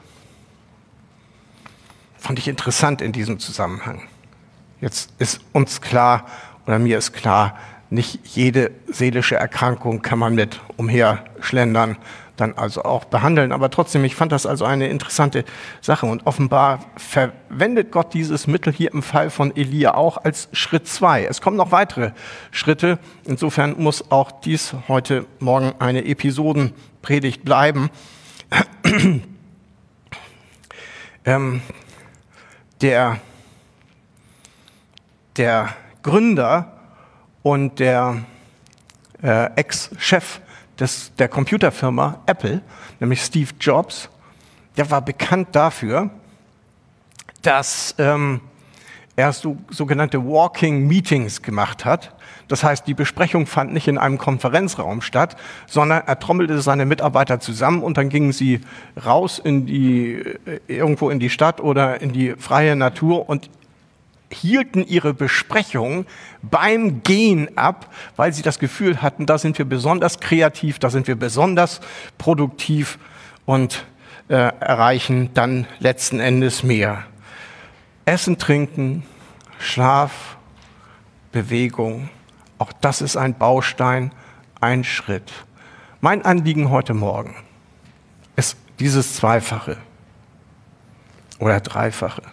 Fand 2.17 2.37
ich 2.37 2.49
interessant 2.49 3.01
in 3.01 3.13
diesem 3.13 3.39
Zusammenhang. 3.39 4.03
Jetzt 4.81 5.09
ist 5.19 5.39
uns 5.53 5.79
klar, 5.79 6.27
oder 6.65 6.79
mir 6.79 6.97
ist 6.97 7.13
klar, 7.13 7.57
nicht 7.89 8.19
jede 8.25 8.71
seelische 8.87 9.37
Erkrankung 9.37 10.01
kann 10.01 10.19
man 10.19 10.35
mit 10.35 10.59
umherschlendern 10.75 11.95
dann 12.38 12.54
also 12.54 12.84
auch 12.84 13.06
behandeln. 13.06 13.52
Aber 13.52 13.69
trotzdem, 13.69 14.06
ich 14.06 14.15
fand 14.15 14.32
das 14.32 14.45
also 14.45 14.65
eine 14.65 14.88
interessante 14.88 15.43
Sache. 15.82 16.06
Und 16.06 16.26
offenbar 16.26 16.80
verwendet 16.95 17.91
Gott 17.91 18.13
dieses 18.13 18.47
Mittel 18.47 18.71
hier 18.71 18.93
im 18.93 19.04
Fall 19.04 19.30
von 19.30 19.56
Elia 19.56 19.95
auch 19.95 20.17
als 20.17 20.47
Schritt 20.54 20.88
zwei. 20.88 21.26
Es 21.26 21.41
kommen 21.41 21.58
noch 21.58 21.71
weitere 21.71 22.12
Schritte. 22.52 23.00
Insofern 23.26 23.76
muss 23.78 24.12
auch 24.12 24.32
dies 24.32 24.76
heute 24.88 25.26
Morgen 25.39 25.73
eine 25.80 26.06
Episodenpredigt 26.06 27.43
bleiben. 27.43 27.89
ähm, 31.26 31.62
der, 32.82 33.19
der 35.36 35.69
Gründer 36.04 36.73
und 37.43 37.80
der 37.80 38.23
äh, 39.23 39.52
Ex-Chef 39.56 40.39
des, 40.79 41.13
der 41.15 41.27
Computerfirma 41.27 42.21
Apple, 42.25 42.61
nämlich 42.99 43.21
Steve 43.21 43.51
Jobs, 43.59 44.09
der 44.77 44.89
war 44.91 45.01
bekannt 45.01 45.49
dafür, 45.53 46.09
dass 47.41 47.95
ähm, 47.97 48.41
er 49.15 49.33
so, 49.33 49.57
sogenannte 49.69 50.23
Walking 50.23 50.87
Meetings 50.87 51.41
gemacht 51.41 51.85
hat. 51.85 52.13
Das 52.47 52.63
heißt, 52.63 52.87
die 52.87 52.93
Besprechung 52.93 53.45
fand 53.45 53.73
nicht 53.73 53.87
in 53.87 53.97
einem 53.97 54.17
Konferenzraum 54.17 55.01
statt, 55.01 55.35
sondern 55.65 56.03
er 56.05 56.19
trommelte 56.19 56.61
seine 56.61 56.85
Mitarbeiter 56.85 57.39
zusammen 57.39 57.83
und 57.83 57.97
dann 57.97 58.09
gingen 58.09 58.31
sie 58.31 58.61
raus 59.03 59.39
in 59.43 59.65
die, 59.65 60.13
äh, 60.13 60.59
irgendwo 60.67 61.09
in 61.09 61.19
die 61.19 61.29
Stadt 61.29 61.59
oder 61.59 61.99
in 61.99 62.13
die 62.13 62.35
freie 62.37 62.75
Natur 62.75 63.27
und 63.27 63.49
hielten 64.29 64.85
ihre 64.85 65.13
Besprechung 65.13 66.05
beim 66.41 67.03
Gehen 67.03 67.57
ab, 67.57 67.93
weil 68.15 68.33
sie 68.33 68.41
das 68.41 68.59
Gefühl 68.59 69.01
hatten, 69.01 69.25
da 69.25 69.37
sind 69.37 69.57
wir 69.57 69.65
besonders 69.65 70.19
kreativ, 70.19 70.79
da 70.79 70.89
sind 70.89 71.07
wir 71.07 71.15
besonders 71.15 71.79
produktiv 72.17 72.99
und 73.45 73.85
äh, 74.27 74.33
erreichen 74.33 75.33
dann 75.33 75.65
letzten 75.79 76.19
Endes 76.19 76.63
mehr. 76.63 77.05
Essen, 78.05 78.37
Trinken, 78.37 79.03
Schlaf, 79.59 80.37
Bewegung, 81.31 82.09
auch 82.57 82.73
das 82.73 83.01
ist 83.01 83.15
ein 83.17 83.37
Baustein, 83.37 84.11
ein 84.59 84.83
Schritt. 84.83 85.31
Mein 86.01 86.25
Anliegen 86.25 86.69
heute 86.69 86.93
Morgen 86.93 87.35
ist 88.35 88.57
dieses 88.79 89.15
Zweifache 89.15 89.77
oder 91.39 91.59
Dreifache 91.59 92.23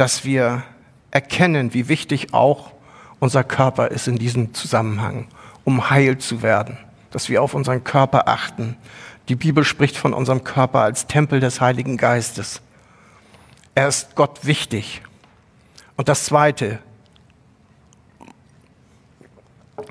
dass 0.00 0.24
wir 0.24 0.62
erkennen, 1.10 1.74
wie 1.74 1.88
wichtig 1.88 2.32
auch 2.32 2.72
unser 3.18 3.44
Körper 3.44 3.88
ist 3.88 4.08
in 4.08 4.16
diesem 4.16 4.54
Zusammenhang, 4.54 5.26
um 5.64 5.90
heil 5.90 6.16
zu 6.16 6.40
werden, 6.40 6.78
dass 7.10 7.28
wir 7.28 7.42
auf 7.42 7.52
unseren 7.52 7.84
Körper 7.84 8.26
achten. 8.26 8.78
Die 9.28 9.36
Bibel 9.36 9.62
spricht 9.62 9.98
von 9.98 10.14
unserem 10.14 10.42
Körper 10.42 10.80
als 10.80 11.06
Tempel 11.06 11.38
des 11.38 11.60
Heiligen 11.60 11.98
Geistes. 11.98 12.62
Er 13.74 13.88
ist 13.88 14.14
Gott 14.14 14.46
wichtig. 14.46 15.02
Und 15.98 16.08
das 16.08 16.24
Zweite, 16.24 16.78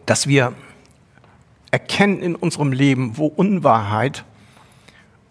dass 0.07 0.25
wir 0.25 0.53
erkennen 1.69 2.23
in 2.23 2.35
unserem 2.35 2.71
Leben, 2.71 3.15
wo 3.15 3.27
Unwahrheit 3.27 4.25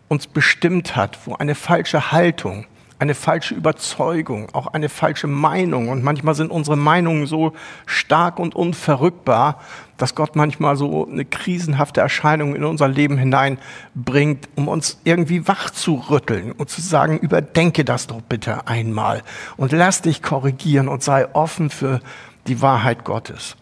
uns 0.07 0.29
bestimmt 0.29 0.95
hat, 0.95 1.19
wo 1.27 1.35
eine 1.35 1.57
falsche 1.57 2.13
Haltung, 2.13 2.65
eine 2.99 3.15
falsche 3.15 3.55
Überzeugung, 3.55 4.49
auch 4.55 4.67
eine 4.69 4.89
falsche 4.89 5.29
Meinung. 5.29 5.89
Und 5.89 6.03
manchmal 6.03 6.35
sind 6.35 6.51
unsere 6.51 6.77
Meinungen 6.77 7.27
so 7.27 7.53
stark 7.87 8.39
und 8.39 8.57
unverrückbar, 8.57 9.61
dass 9.97 10.15
Gott 10.15 10.37
manchmal 10.37 10.77
so 10.77 11.09
eine 11.09 11.25
krisenhafte 11.25 12.01
Erscheinung 12.01 12.57
in 12.57 12.65
unser 12.65 12.89
Leben 12.89 13.17
hineinbringt, 13.17 14.49
um 14.57 14.69
uns 14.69 15.01
irgendwie 15.05 15.47
wach 15.47 15.71
zu 15.71 15.95
rütteln 16.11 16.53
und 16.53 16.71
zu 16.71 16.81
sagen, 16.81 17.19
überdenke 17.19 17.85
das 17.85 18.07
doch 18.07 18.21
bitte 18.23 18.67
einmal 18.67 19.23
und 19.57 19.73
lass 19.73 20.03
dich 20.03 20.23
korrigieren 20.23 20.89
und 20.89 21.03
sei 21.03 21.33
offen 21.35 21.71
für 21.71 22.01
die 22.47 22.61
Wahrheit 22.63 23.05
Gottes. 23.05 23.57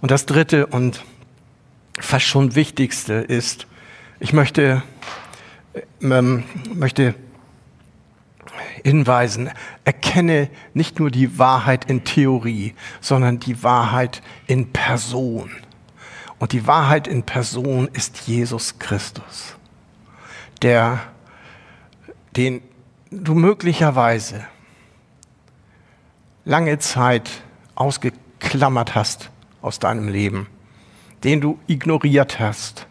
Und 0.00 0.10
das 0.10 0.26
Dritte 0.26 0.66
und 0.66 1.04
fast 1.98 2.26
schon 2.26 2.54
Wichtigste 2.54 3.14
ist, 3.14 3.66
ich 4.20 4.32
möchte, 4.32 4.82
ähm, 6.00 6.44
möchte 6.74 7.14
hinweisen, 8.84 9.50
erkenne 9.84 10.48
nicht 10.74 10.98
nur 10.98 11.10
die 11.10 11.38
Wahrheit 11.38 11.90
in 11.90 12.04
Theorie, 12.04 12.74
sondern 13.00 13.40
die 13.40 13.62
Wahrheit 13.62 14.22
in 14.46 14.72
Person. 14.72 15.50
Und 16.38 16.52
die 16.52 16.66
Wahrheit 16.66 17.08
in 17.08 17.22
Person 17.22 17.88
ist 17.92 18.26
Jesus 18.26 18.78
Christus, 18.78 19.56
der, 20.62 21.00
den 22.36 22.62
du 23.10 23.34
möglicherweise 23.34 24.46
lange 26.44 26.78
Zeit 26.78 27.30
ausgeklammert 27.74 28.94
hast 28.94 29.30
aus 29.62 29.78
deinem 29.78 30.08
Leben, 30.08 30.46
den 31.24 31.40
du 31.40 31.58
ignoriert 31.66 32.38
hast, 32.38 32.86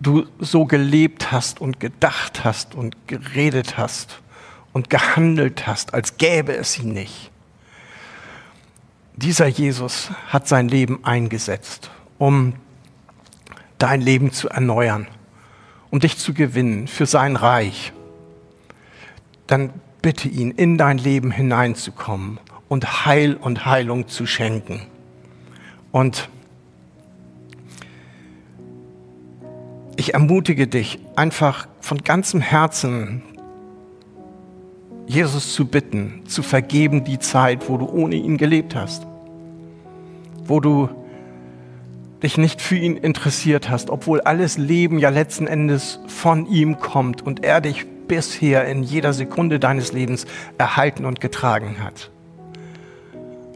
du 0.00 0.26
so 0.38 0.64
gelebt 0.64 1.32
hast 1.32 1.60
und 1.60 1.80
gedacht 1.80 2.44
hast 2.44 2.74
und 2.74 3.08
geredet 3.08 3.78
hast 3.78 4.20
und 4.78 4.90
gehandelt 4.90 5.66
hast, 5.66 5.92
als 5.92 6.18
gäbe 6.18 6.54
es 6.54 6.78
ihn 6.78 6.92
nicht. 6.92 7.32
Dieser 9.16 9.48
Jesus 9.48 10.12
hat 10.28 10.46
sein 10.46 10.68
Leben 10.68 11.04
eingesetzt, 11.04 11.90
um 12.16 12.52
dein 13.78 14.00
Leben 14.00 14.30
zu 14.30 14.48
erneuern, 14.48 15.08
um 15.90 15.98
dich 15.98 16.16
zu 16.16 16.32
gewinnen 16.32 16.86
für 16.86 17.06
sein 17.06 17.34
Reich. 17.34 17.92
Dann 19.48 19.72
bitte 20.00 20.28
ihn, 20.28 20.52
in 20.52 20.78
dein 20.78 20.98
Leben 20.98 21.32
hineinzukommen 21.32 22.38
und 22.68 23.04
Heil 23.04 23.34
und 23.34 23.66
Heilung 23.66 24.06
zu 24.06 24.26
schenken. 24.26 24.82
Und 25.90 26.28
ich 29.96 30.14
ermutige 30.14 30.68
dich, 30.68 31.00
einfach 31.16 31.66
von 31.80 31.98
ganzem 32.04 32.40
Herzen 32.40 33.24
Jesus 35.08 35.54
zu 35.54 35.66
bitten, 35.66 36.22
zu 36.26 36.42
vergeben 36.42 37.02
die 37.02 37.18
Zeit, 37.18 37.68
wo 37.68 37.78
du 37.78 37.88
ohne 37.88 38.14
ihn 38.14 38.36
gelebt 38.36 38.74
hast, 38.74 39.06
wo 40.44 40.60
du 40.60 40.90
dich 42.22 42.36
nicht 42.36 42.60
für 42.60 42.76
ihn 42.76 42.96
interessiert 42.96 43.70
hast, 43.70 43.88
obwohl 43.88 44.20
alles 44.20 44.58
Leben 44.58 44.98
ja 44.98 45.08
letzten 45.08 45.46
Endes 45.46 45.98
von 46.06 46.46
ihm 46.46 46.78
kommt 46.78 47.22
und 47.22 47.42
er 47.42 47.62
dich 47.62 47.86
bisher 48.06 48.66
in 48.66 48.82
jeder 48.82 49.14
Sekunde 49.14 49.58
deines 49.58 49.92
Lebens 49.92 50.26
erhalten 50.58 51.06
und 51.06 51.20
getragen 51.20 51.76
hat. 51.82 52.10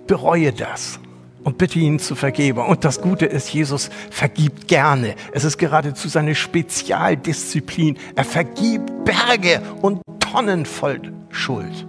Bereue 0.06 0.52
das 0.52 1.00
und 1.44 1.58
bitte 1.58 1.78
ihn 1.78 1.98
zu 1.98 2.14
vergeben. 2.14 2.60
Und 2.60 2.84
das 2.84 3.00
Gute 3.00 3.26
ist, 3.26 3.52
Jesus 3.52 3.90
vergibt 4.10 4.68
gerne. 4.68 5.14
Es 5.32 5.44
ist 5.44 5.58
geradezu 5.58 6.08
seine 6.08 6.34
Spezialdisziplin. 6.34 7.98
Er 8.14 8.24
vergibt 8.24 9.04
Berge 9.04 9.60
und 9.80 10.00
Tonnen 10.20 10.66
voll 10.66 11.00
Schuld. 11.30 11.86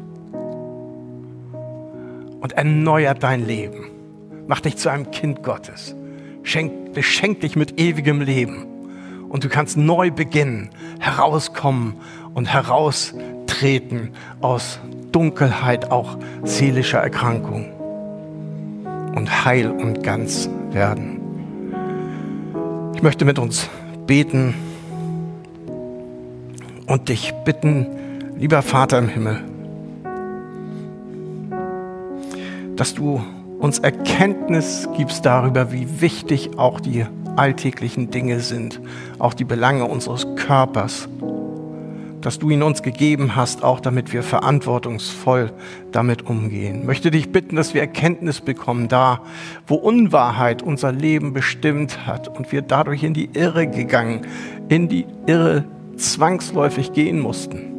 Und 2.41 2.51
erneuert 2.53 3.23
dein 3.23 3.45
Leben. 3.45 3.85
Mach 4.47 4.59
dich 4.59 4.77
zu 4.77 4.89
einem 4.89 5.11
Kind 5.11 5.43
Gottes. 5.43 5.95
Schenk, 6.43 6.93
beschenk 6.93 7.41
dich 7.41 7.55
mit 7.55 7.79
ewigem 7.79 8.21
Leben. 8.21 8.65
Und 9.29 9.43
du 9.43 9.49
kannst 9.49 9.77
neu 9.77 10.11
beginnen, 10.11 10.69
herauskommen 10.99 11.95
und 12.33 12.47
heraustreten 12.53 14.11
aus 14.41 14.79
Dunkelheit, 15.11 15.91
auch 15.91 16.17
seelischer 16.43 16.99
Erkrankung. 16.99 17.82
Und 19.15 19.45
heil 19.45 19.69
und 19.69 20.03
ganz 20.03 20.49
werden. 20.71 21.21
Ich 22.95 23.01
möchte 23.01 23.25
mit 23.25 23.39
uns 23.39 23.69
beten 24.07 24.53
und 26.87 27.09
dich 27.09 27.33
bitten, 27.45 27.87
Lieber 28.37 28.61
Vater 28.61 28.97
im 28.97 29.07
Himmel, 29.07 29.39
dass 32.75 32.93
du 32.93 33.21
uns 33.59 33.79
Erkenntnis 33.79 34.89
gibst 34.97 35.25
darüber, 35.25 35.71
wie 35.71 36.01
wichtig 36.01 36.57
auch 36.57 36.79
die 36.79 37.05
alltäglichen 37.35 38.11
Dinge 38.11 38.39
sind, 38.39 38.81
auch 39.19 39.33
die 39.33 39.45
Belange 39.45 39.85
unseres 39.85 40.27
Körpers, 40.35 41.07
dass 42.23 42.39
du 42.39 42.49
ihn 42.49 42.63
uns 42.63 42.81
gegeben 42.81 43.35
hast, 43.35 43.63
auch 43.63 43.81
damit 43.81 44.13
wir 44.13 44.23
verantwortungsvoll 44.23 45.51
damit 45.91 46.25
umgehen. 46.25 46.79
Ich 46.79 46.85
möchte 46.85 47.11
dich 47.11 47.31
bitten, 47.31 47.57
dass 47.57 47.73
wir 47.73 47.81
Erkenntnis 47.81 48.41
bekommen, 48.41 48.87
da 48.87 49.21
wo 49.67 49.75
Unwahrheit 49.75 50.63
unser 50.63 50.91
Leben 50.91 51.33
bestimmt 51.33 52.07
hat 52.07 52.29
und 52.29 52.51
wir 52.51 52.61
dadurch 52.61 53.03
in 53.03 53.13
die 53.13 53.29
Irre 53.33 53.67
gegangen, 53.67 54.25
in 54.69 54.87
die 54.87 55.05
Irre 55.27 55.65
zwangsläufig 55.97 56.93
gehen 56.93 57.19
mussten. 57.19 57.69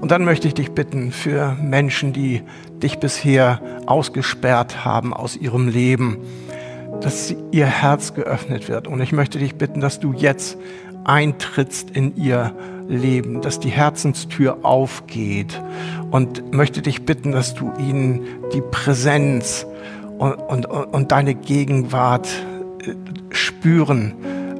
Und 0.00 0.10
dann 0.10 0.24
möchte 0.24 0.46
ich 0.46 0.54
dich 0.54 0.72
bitten 0.72 1.10
für 1.10 1.56
Menschen, 1.60 2.12
die 2.12 2.42
dich 2.82 2.98
bisher 2.98 3.60
ausgesperrt 3.86 4.84
haben 4.84 5.12
aus 5.12 5.36
ihrem 5.36 5.66
Leben, 5.66 6.18
dass 7.00 7.34
ihr 7.50 7.66
Herz 7.66 8.14
geöffnet 8.14 8.68
wird. 8.68 8.86
Und 8.86 9.00
ich 9.00 9.12
möchte 9.12 9.38
dich 9.38 9.56
bitten, 9.56 9.80
dass 9.80 9.98
du 9.98 10.12
jetzt 10.12 10.58
eintrittst 11.04 11.90
in 11.90 12.16
ihr 12.16 12.54
Leben, 12.88 13.42
dass 13.42 13.60
die 13.60 13.68
Herzenstür 13.68 14.58
aufgeht 14.62 15.60
und 16.10 16.52
möchte 16.52 16.82
dich 16.82 17.04
bitten, 17.04 17.32
dass 17.32 17.54
du 17.54 17.72
ihnen 17.78 18.26
die 18.52 18.62
Präsenz 18.62 19.66
und, 20.18 20.34
und, 20.34 20.64
und 20.66 21.12
deine 21.12 21.34
Gegenwart 21.34 22.28
äh, 22.84 22.94
spüren 23.30 24.14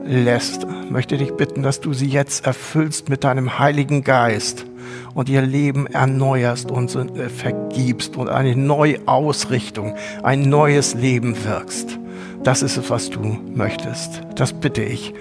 lässt. 0.04 0.66
Möchte 0.90 1.16
dich 1.16 1.32
bitten, 1.32 1.62
dass 1.62 1.80
du 1.80 1.92
sie 1.92 2.06
jetzt 2.06 2.46
erfüllst 2.46 3.08
mit 3.08 3.24
deinem 3.24 3.58
Heiligen 3.58 4.04
Geist 4.04 4.66
und 5.14 5.28
ihr 5.28 5.42
Leben 5.42 5.86
erneuerst 5.86 6.70
und 6.70 6.94
äh, 6.94 7.28
vergibst 7.28 8.16
und 8.16 8.28
eine 8.28 8.56
Neuausrichtung, 8.56 9.94
ein 10.22 10.42
neues 10.48 10.94
Leben 10.94 11.34
wirkst. 11.44 11.98
Das 12.42 12.62
ist 12.62 12.76
es, 12.76 12.88
was 12.88 13.10
du 13.10 13.38
möchtest. 13.54 14.22
Das 14.36 14.52
bitte 14.52 14.82
ich 14.82 15.12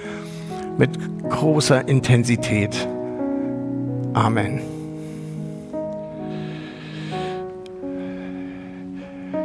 mit 0.77 0.91
großer 1.29 1.87
Intensität. 1.87 2.87
Amen. 4.17 4.61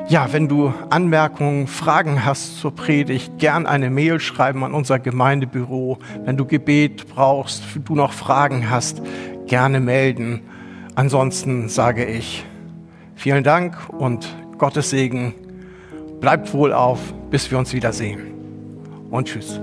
Ja, 0.08 0.32
wenn 0.32 0.48
du 0.48 0.72
Anmerkungen, 0.88 1.66
Fragen 1.66 2.24
hast 2.24 2.58
zur 2.58 2.74
Predigt, 2.74 3.38
gern 3.38 3.66
eine 3.66 3.90
Mail 3.90 4.18
schreiben 4.18 4.64
an 4.64 4.72
unser 4.72 4.98
Gemeindebüro. 4.98 5.98
Wenn 6.24 6.38
du 6.38 6.46
Gebet 6.46 7.06
brauchst, 7.14 7.62
du 7.84 7.94
noch 7.94 8.12
Fragen 8.12 8.70
hast, 8.70 9.02
gerne 9.46 9.78
melden. 9.78 10.40
Ansonsten 10.94 11.68
sage 11.68 12.06
ich 12.06 12.44
vielen 13.14 13.44
Dank 13.44 13.76
und 13.90 14.34
Gottes 14.56 14.88
Segen. 14.88 15.34
Bleibt 16.20 16.54
wohl 16.54 16.72
auf, 16.72 16.98
bis 17.30 17.50
wir 17.50 17.58
uns 17.58 17.74
wiedersehen. 17.74 18.20
Und 19.10 19.28
tschüss. 19.28 19.60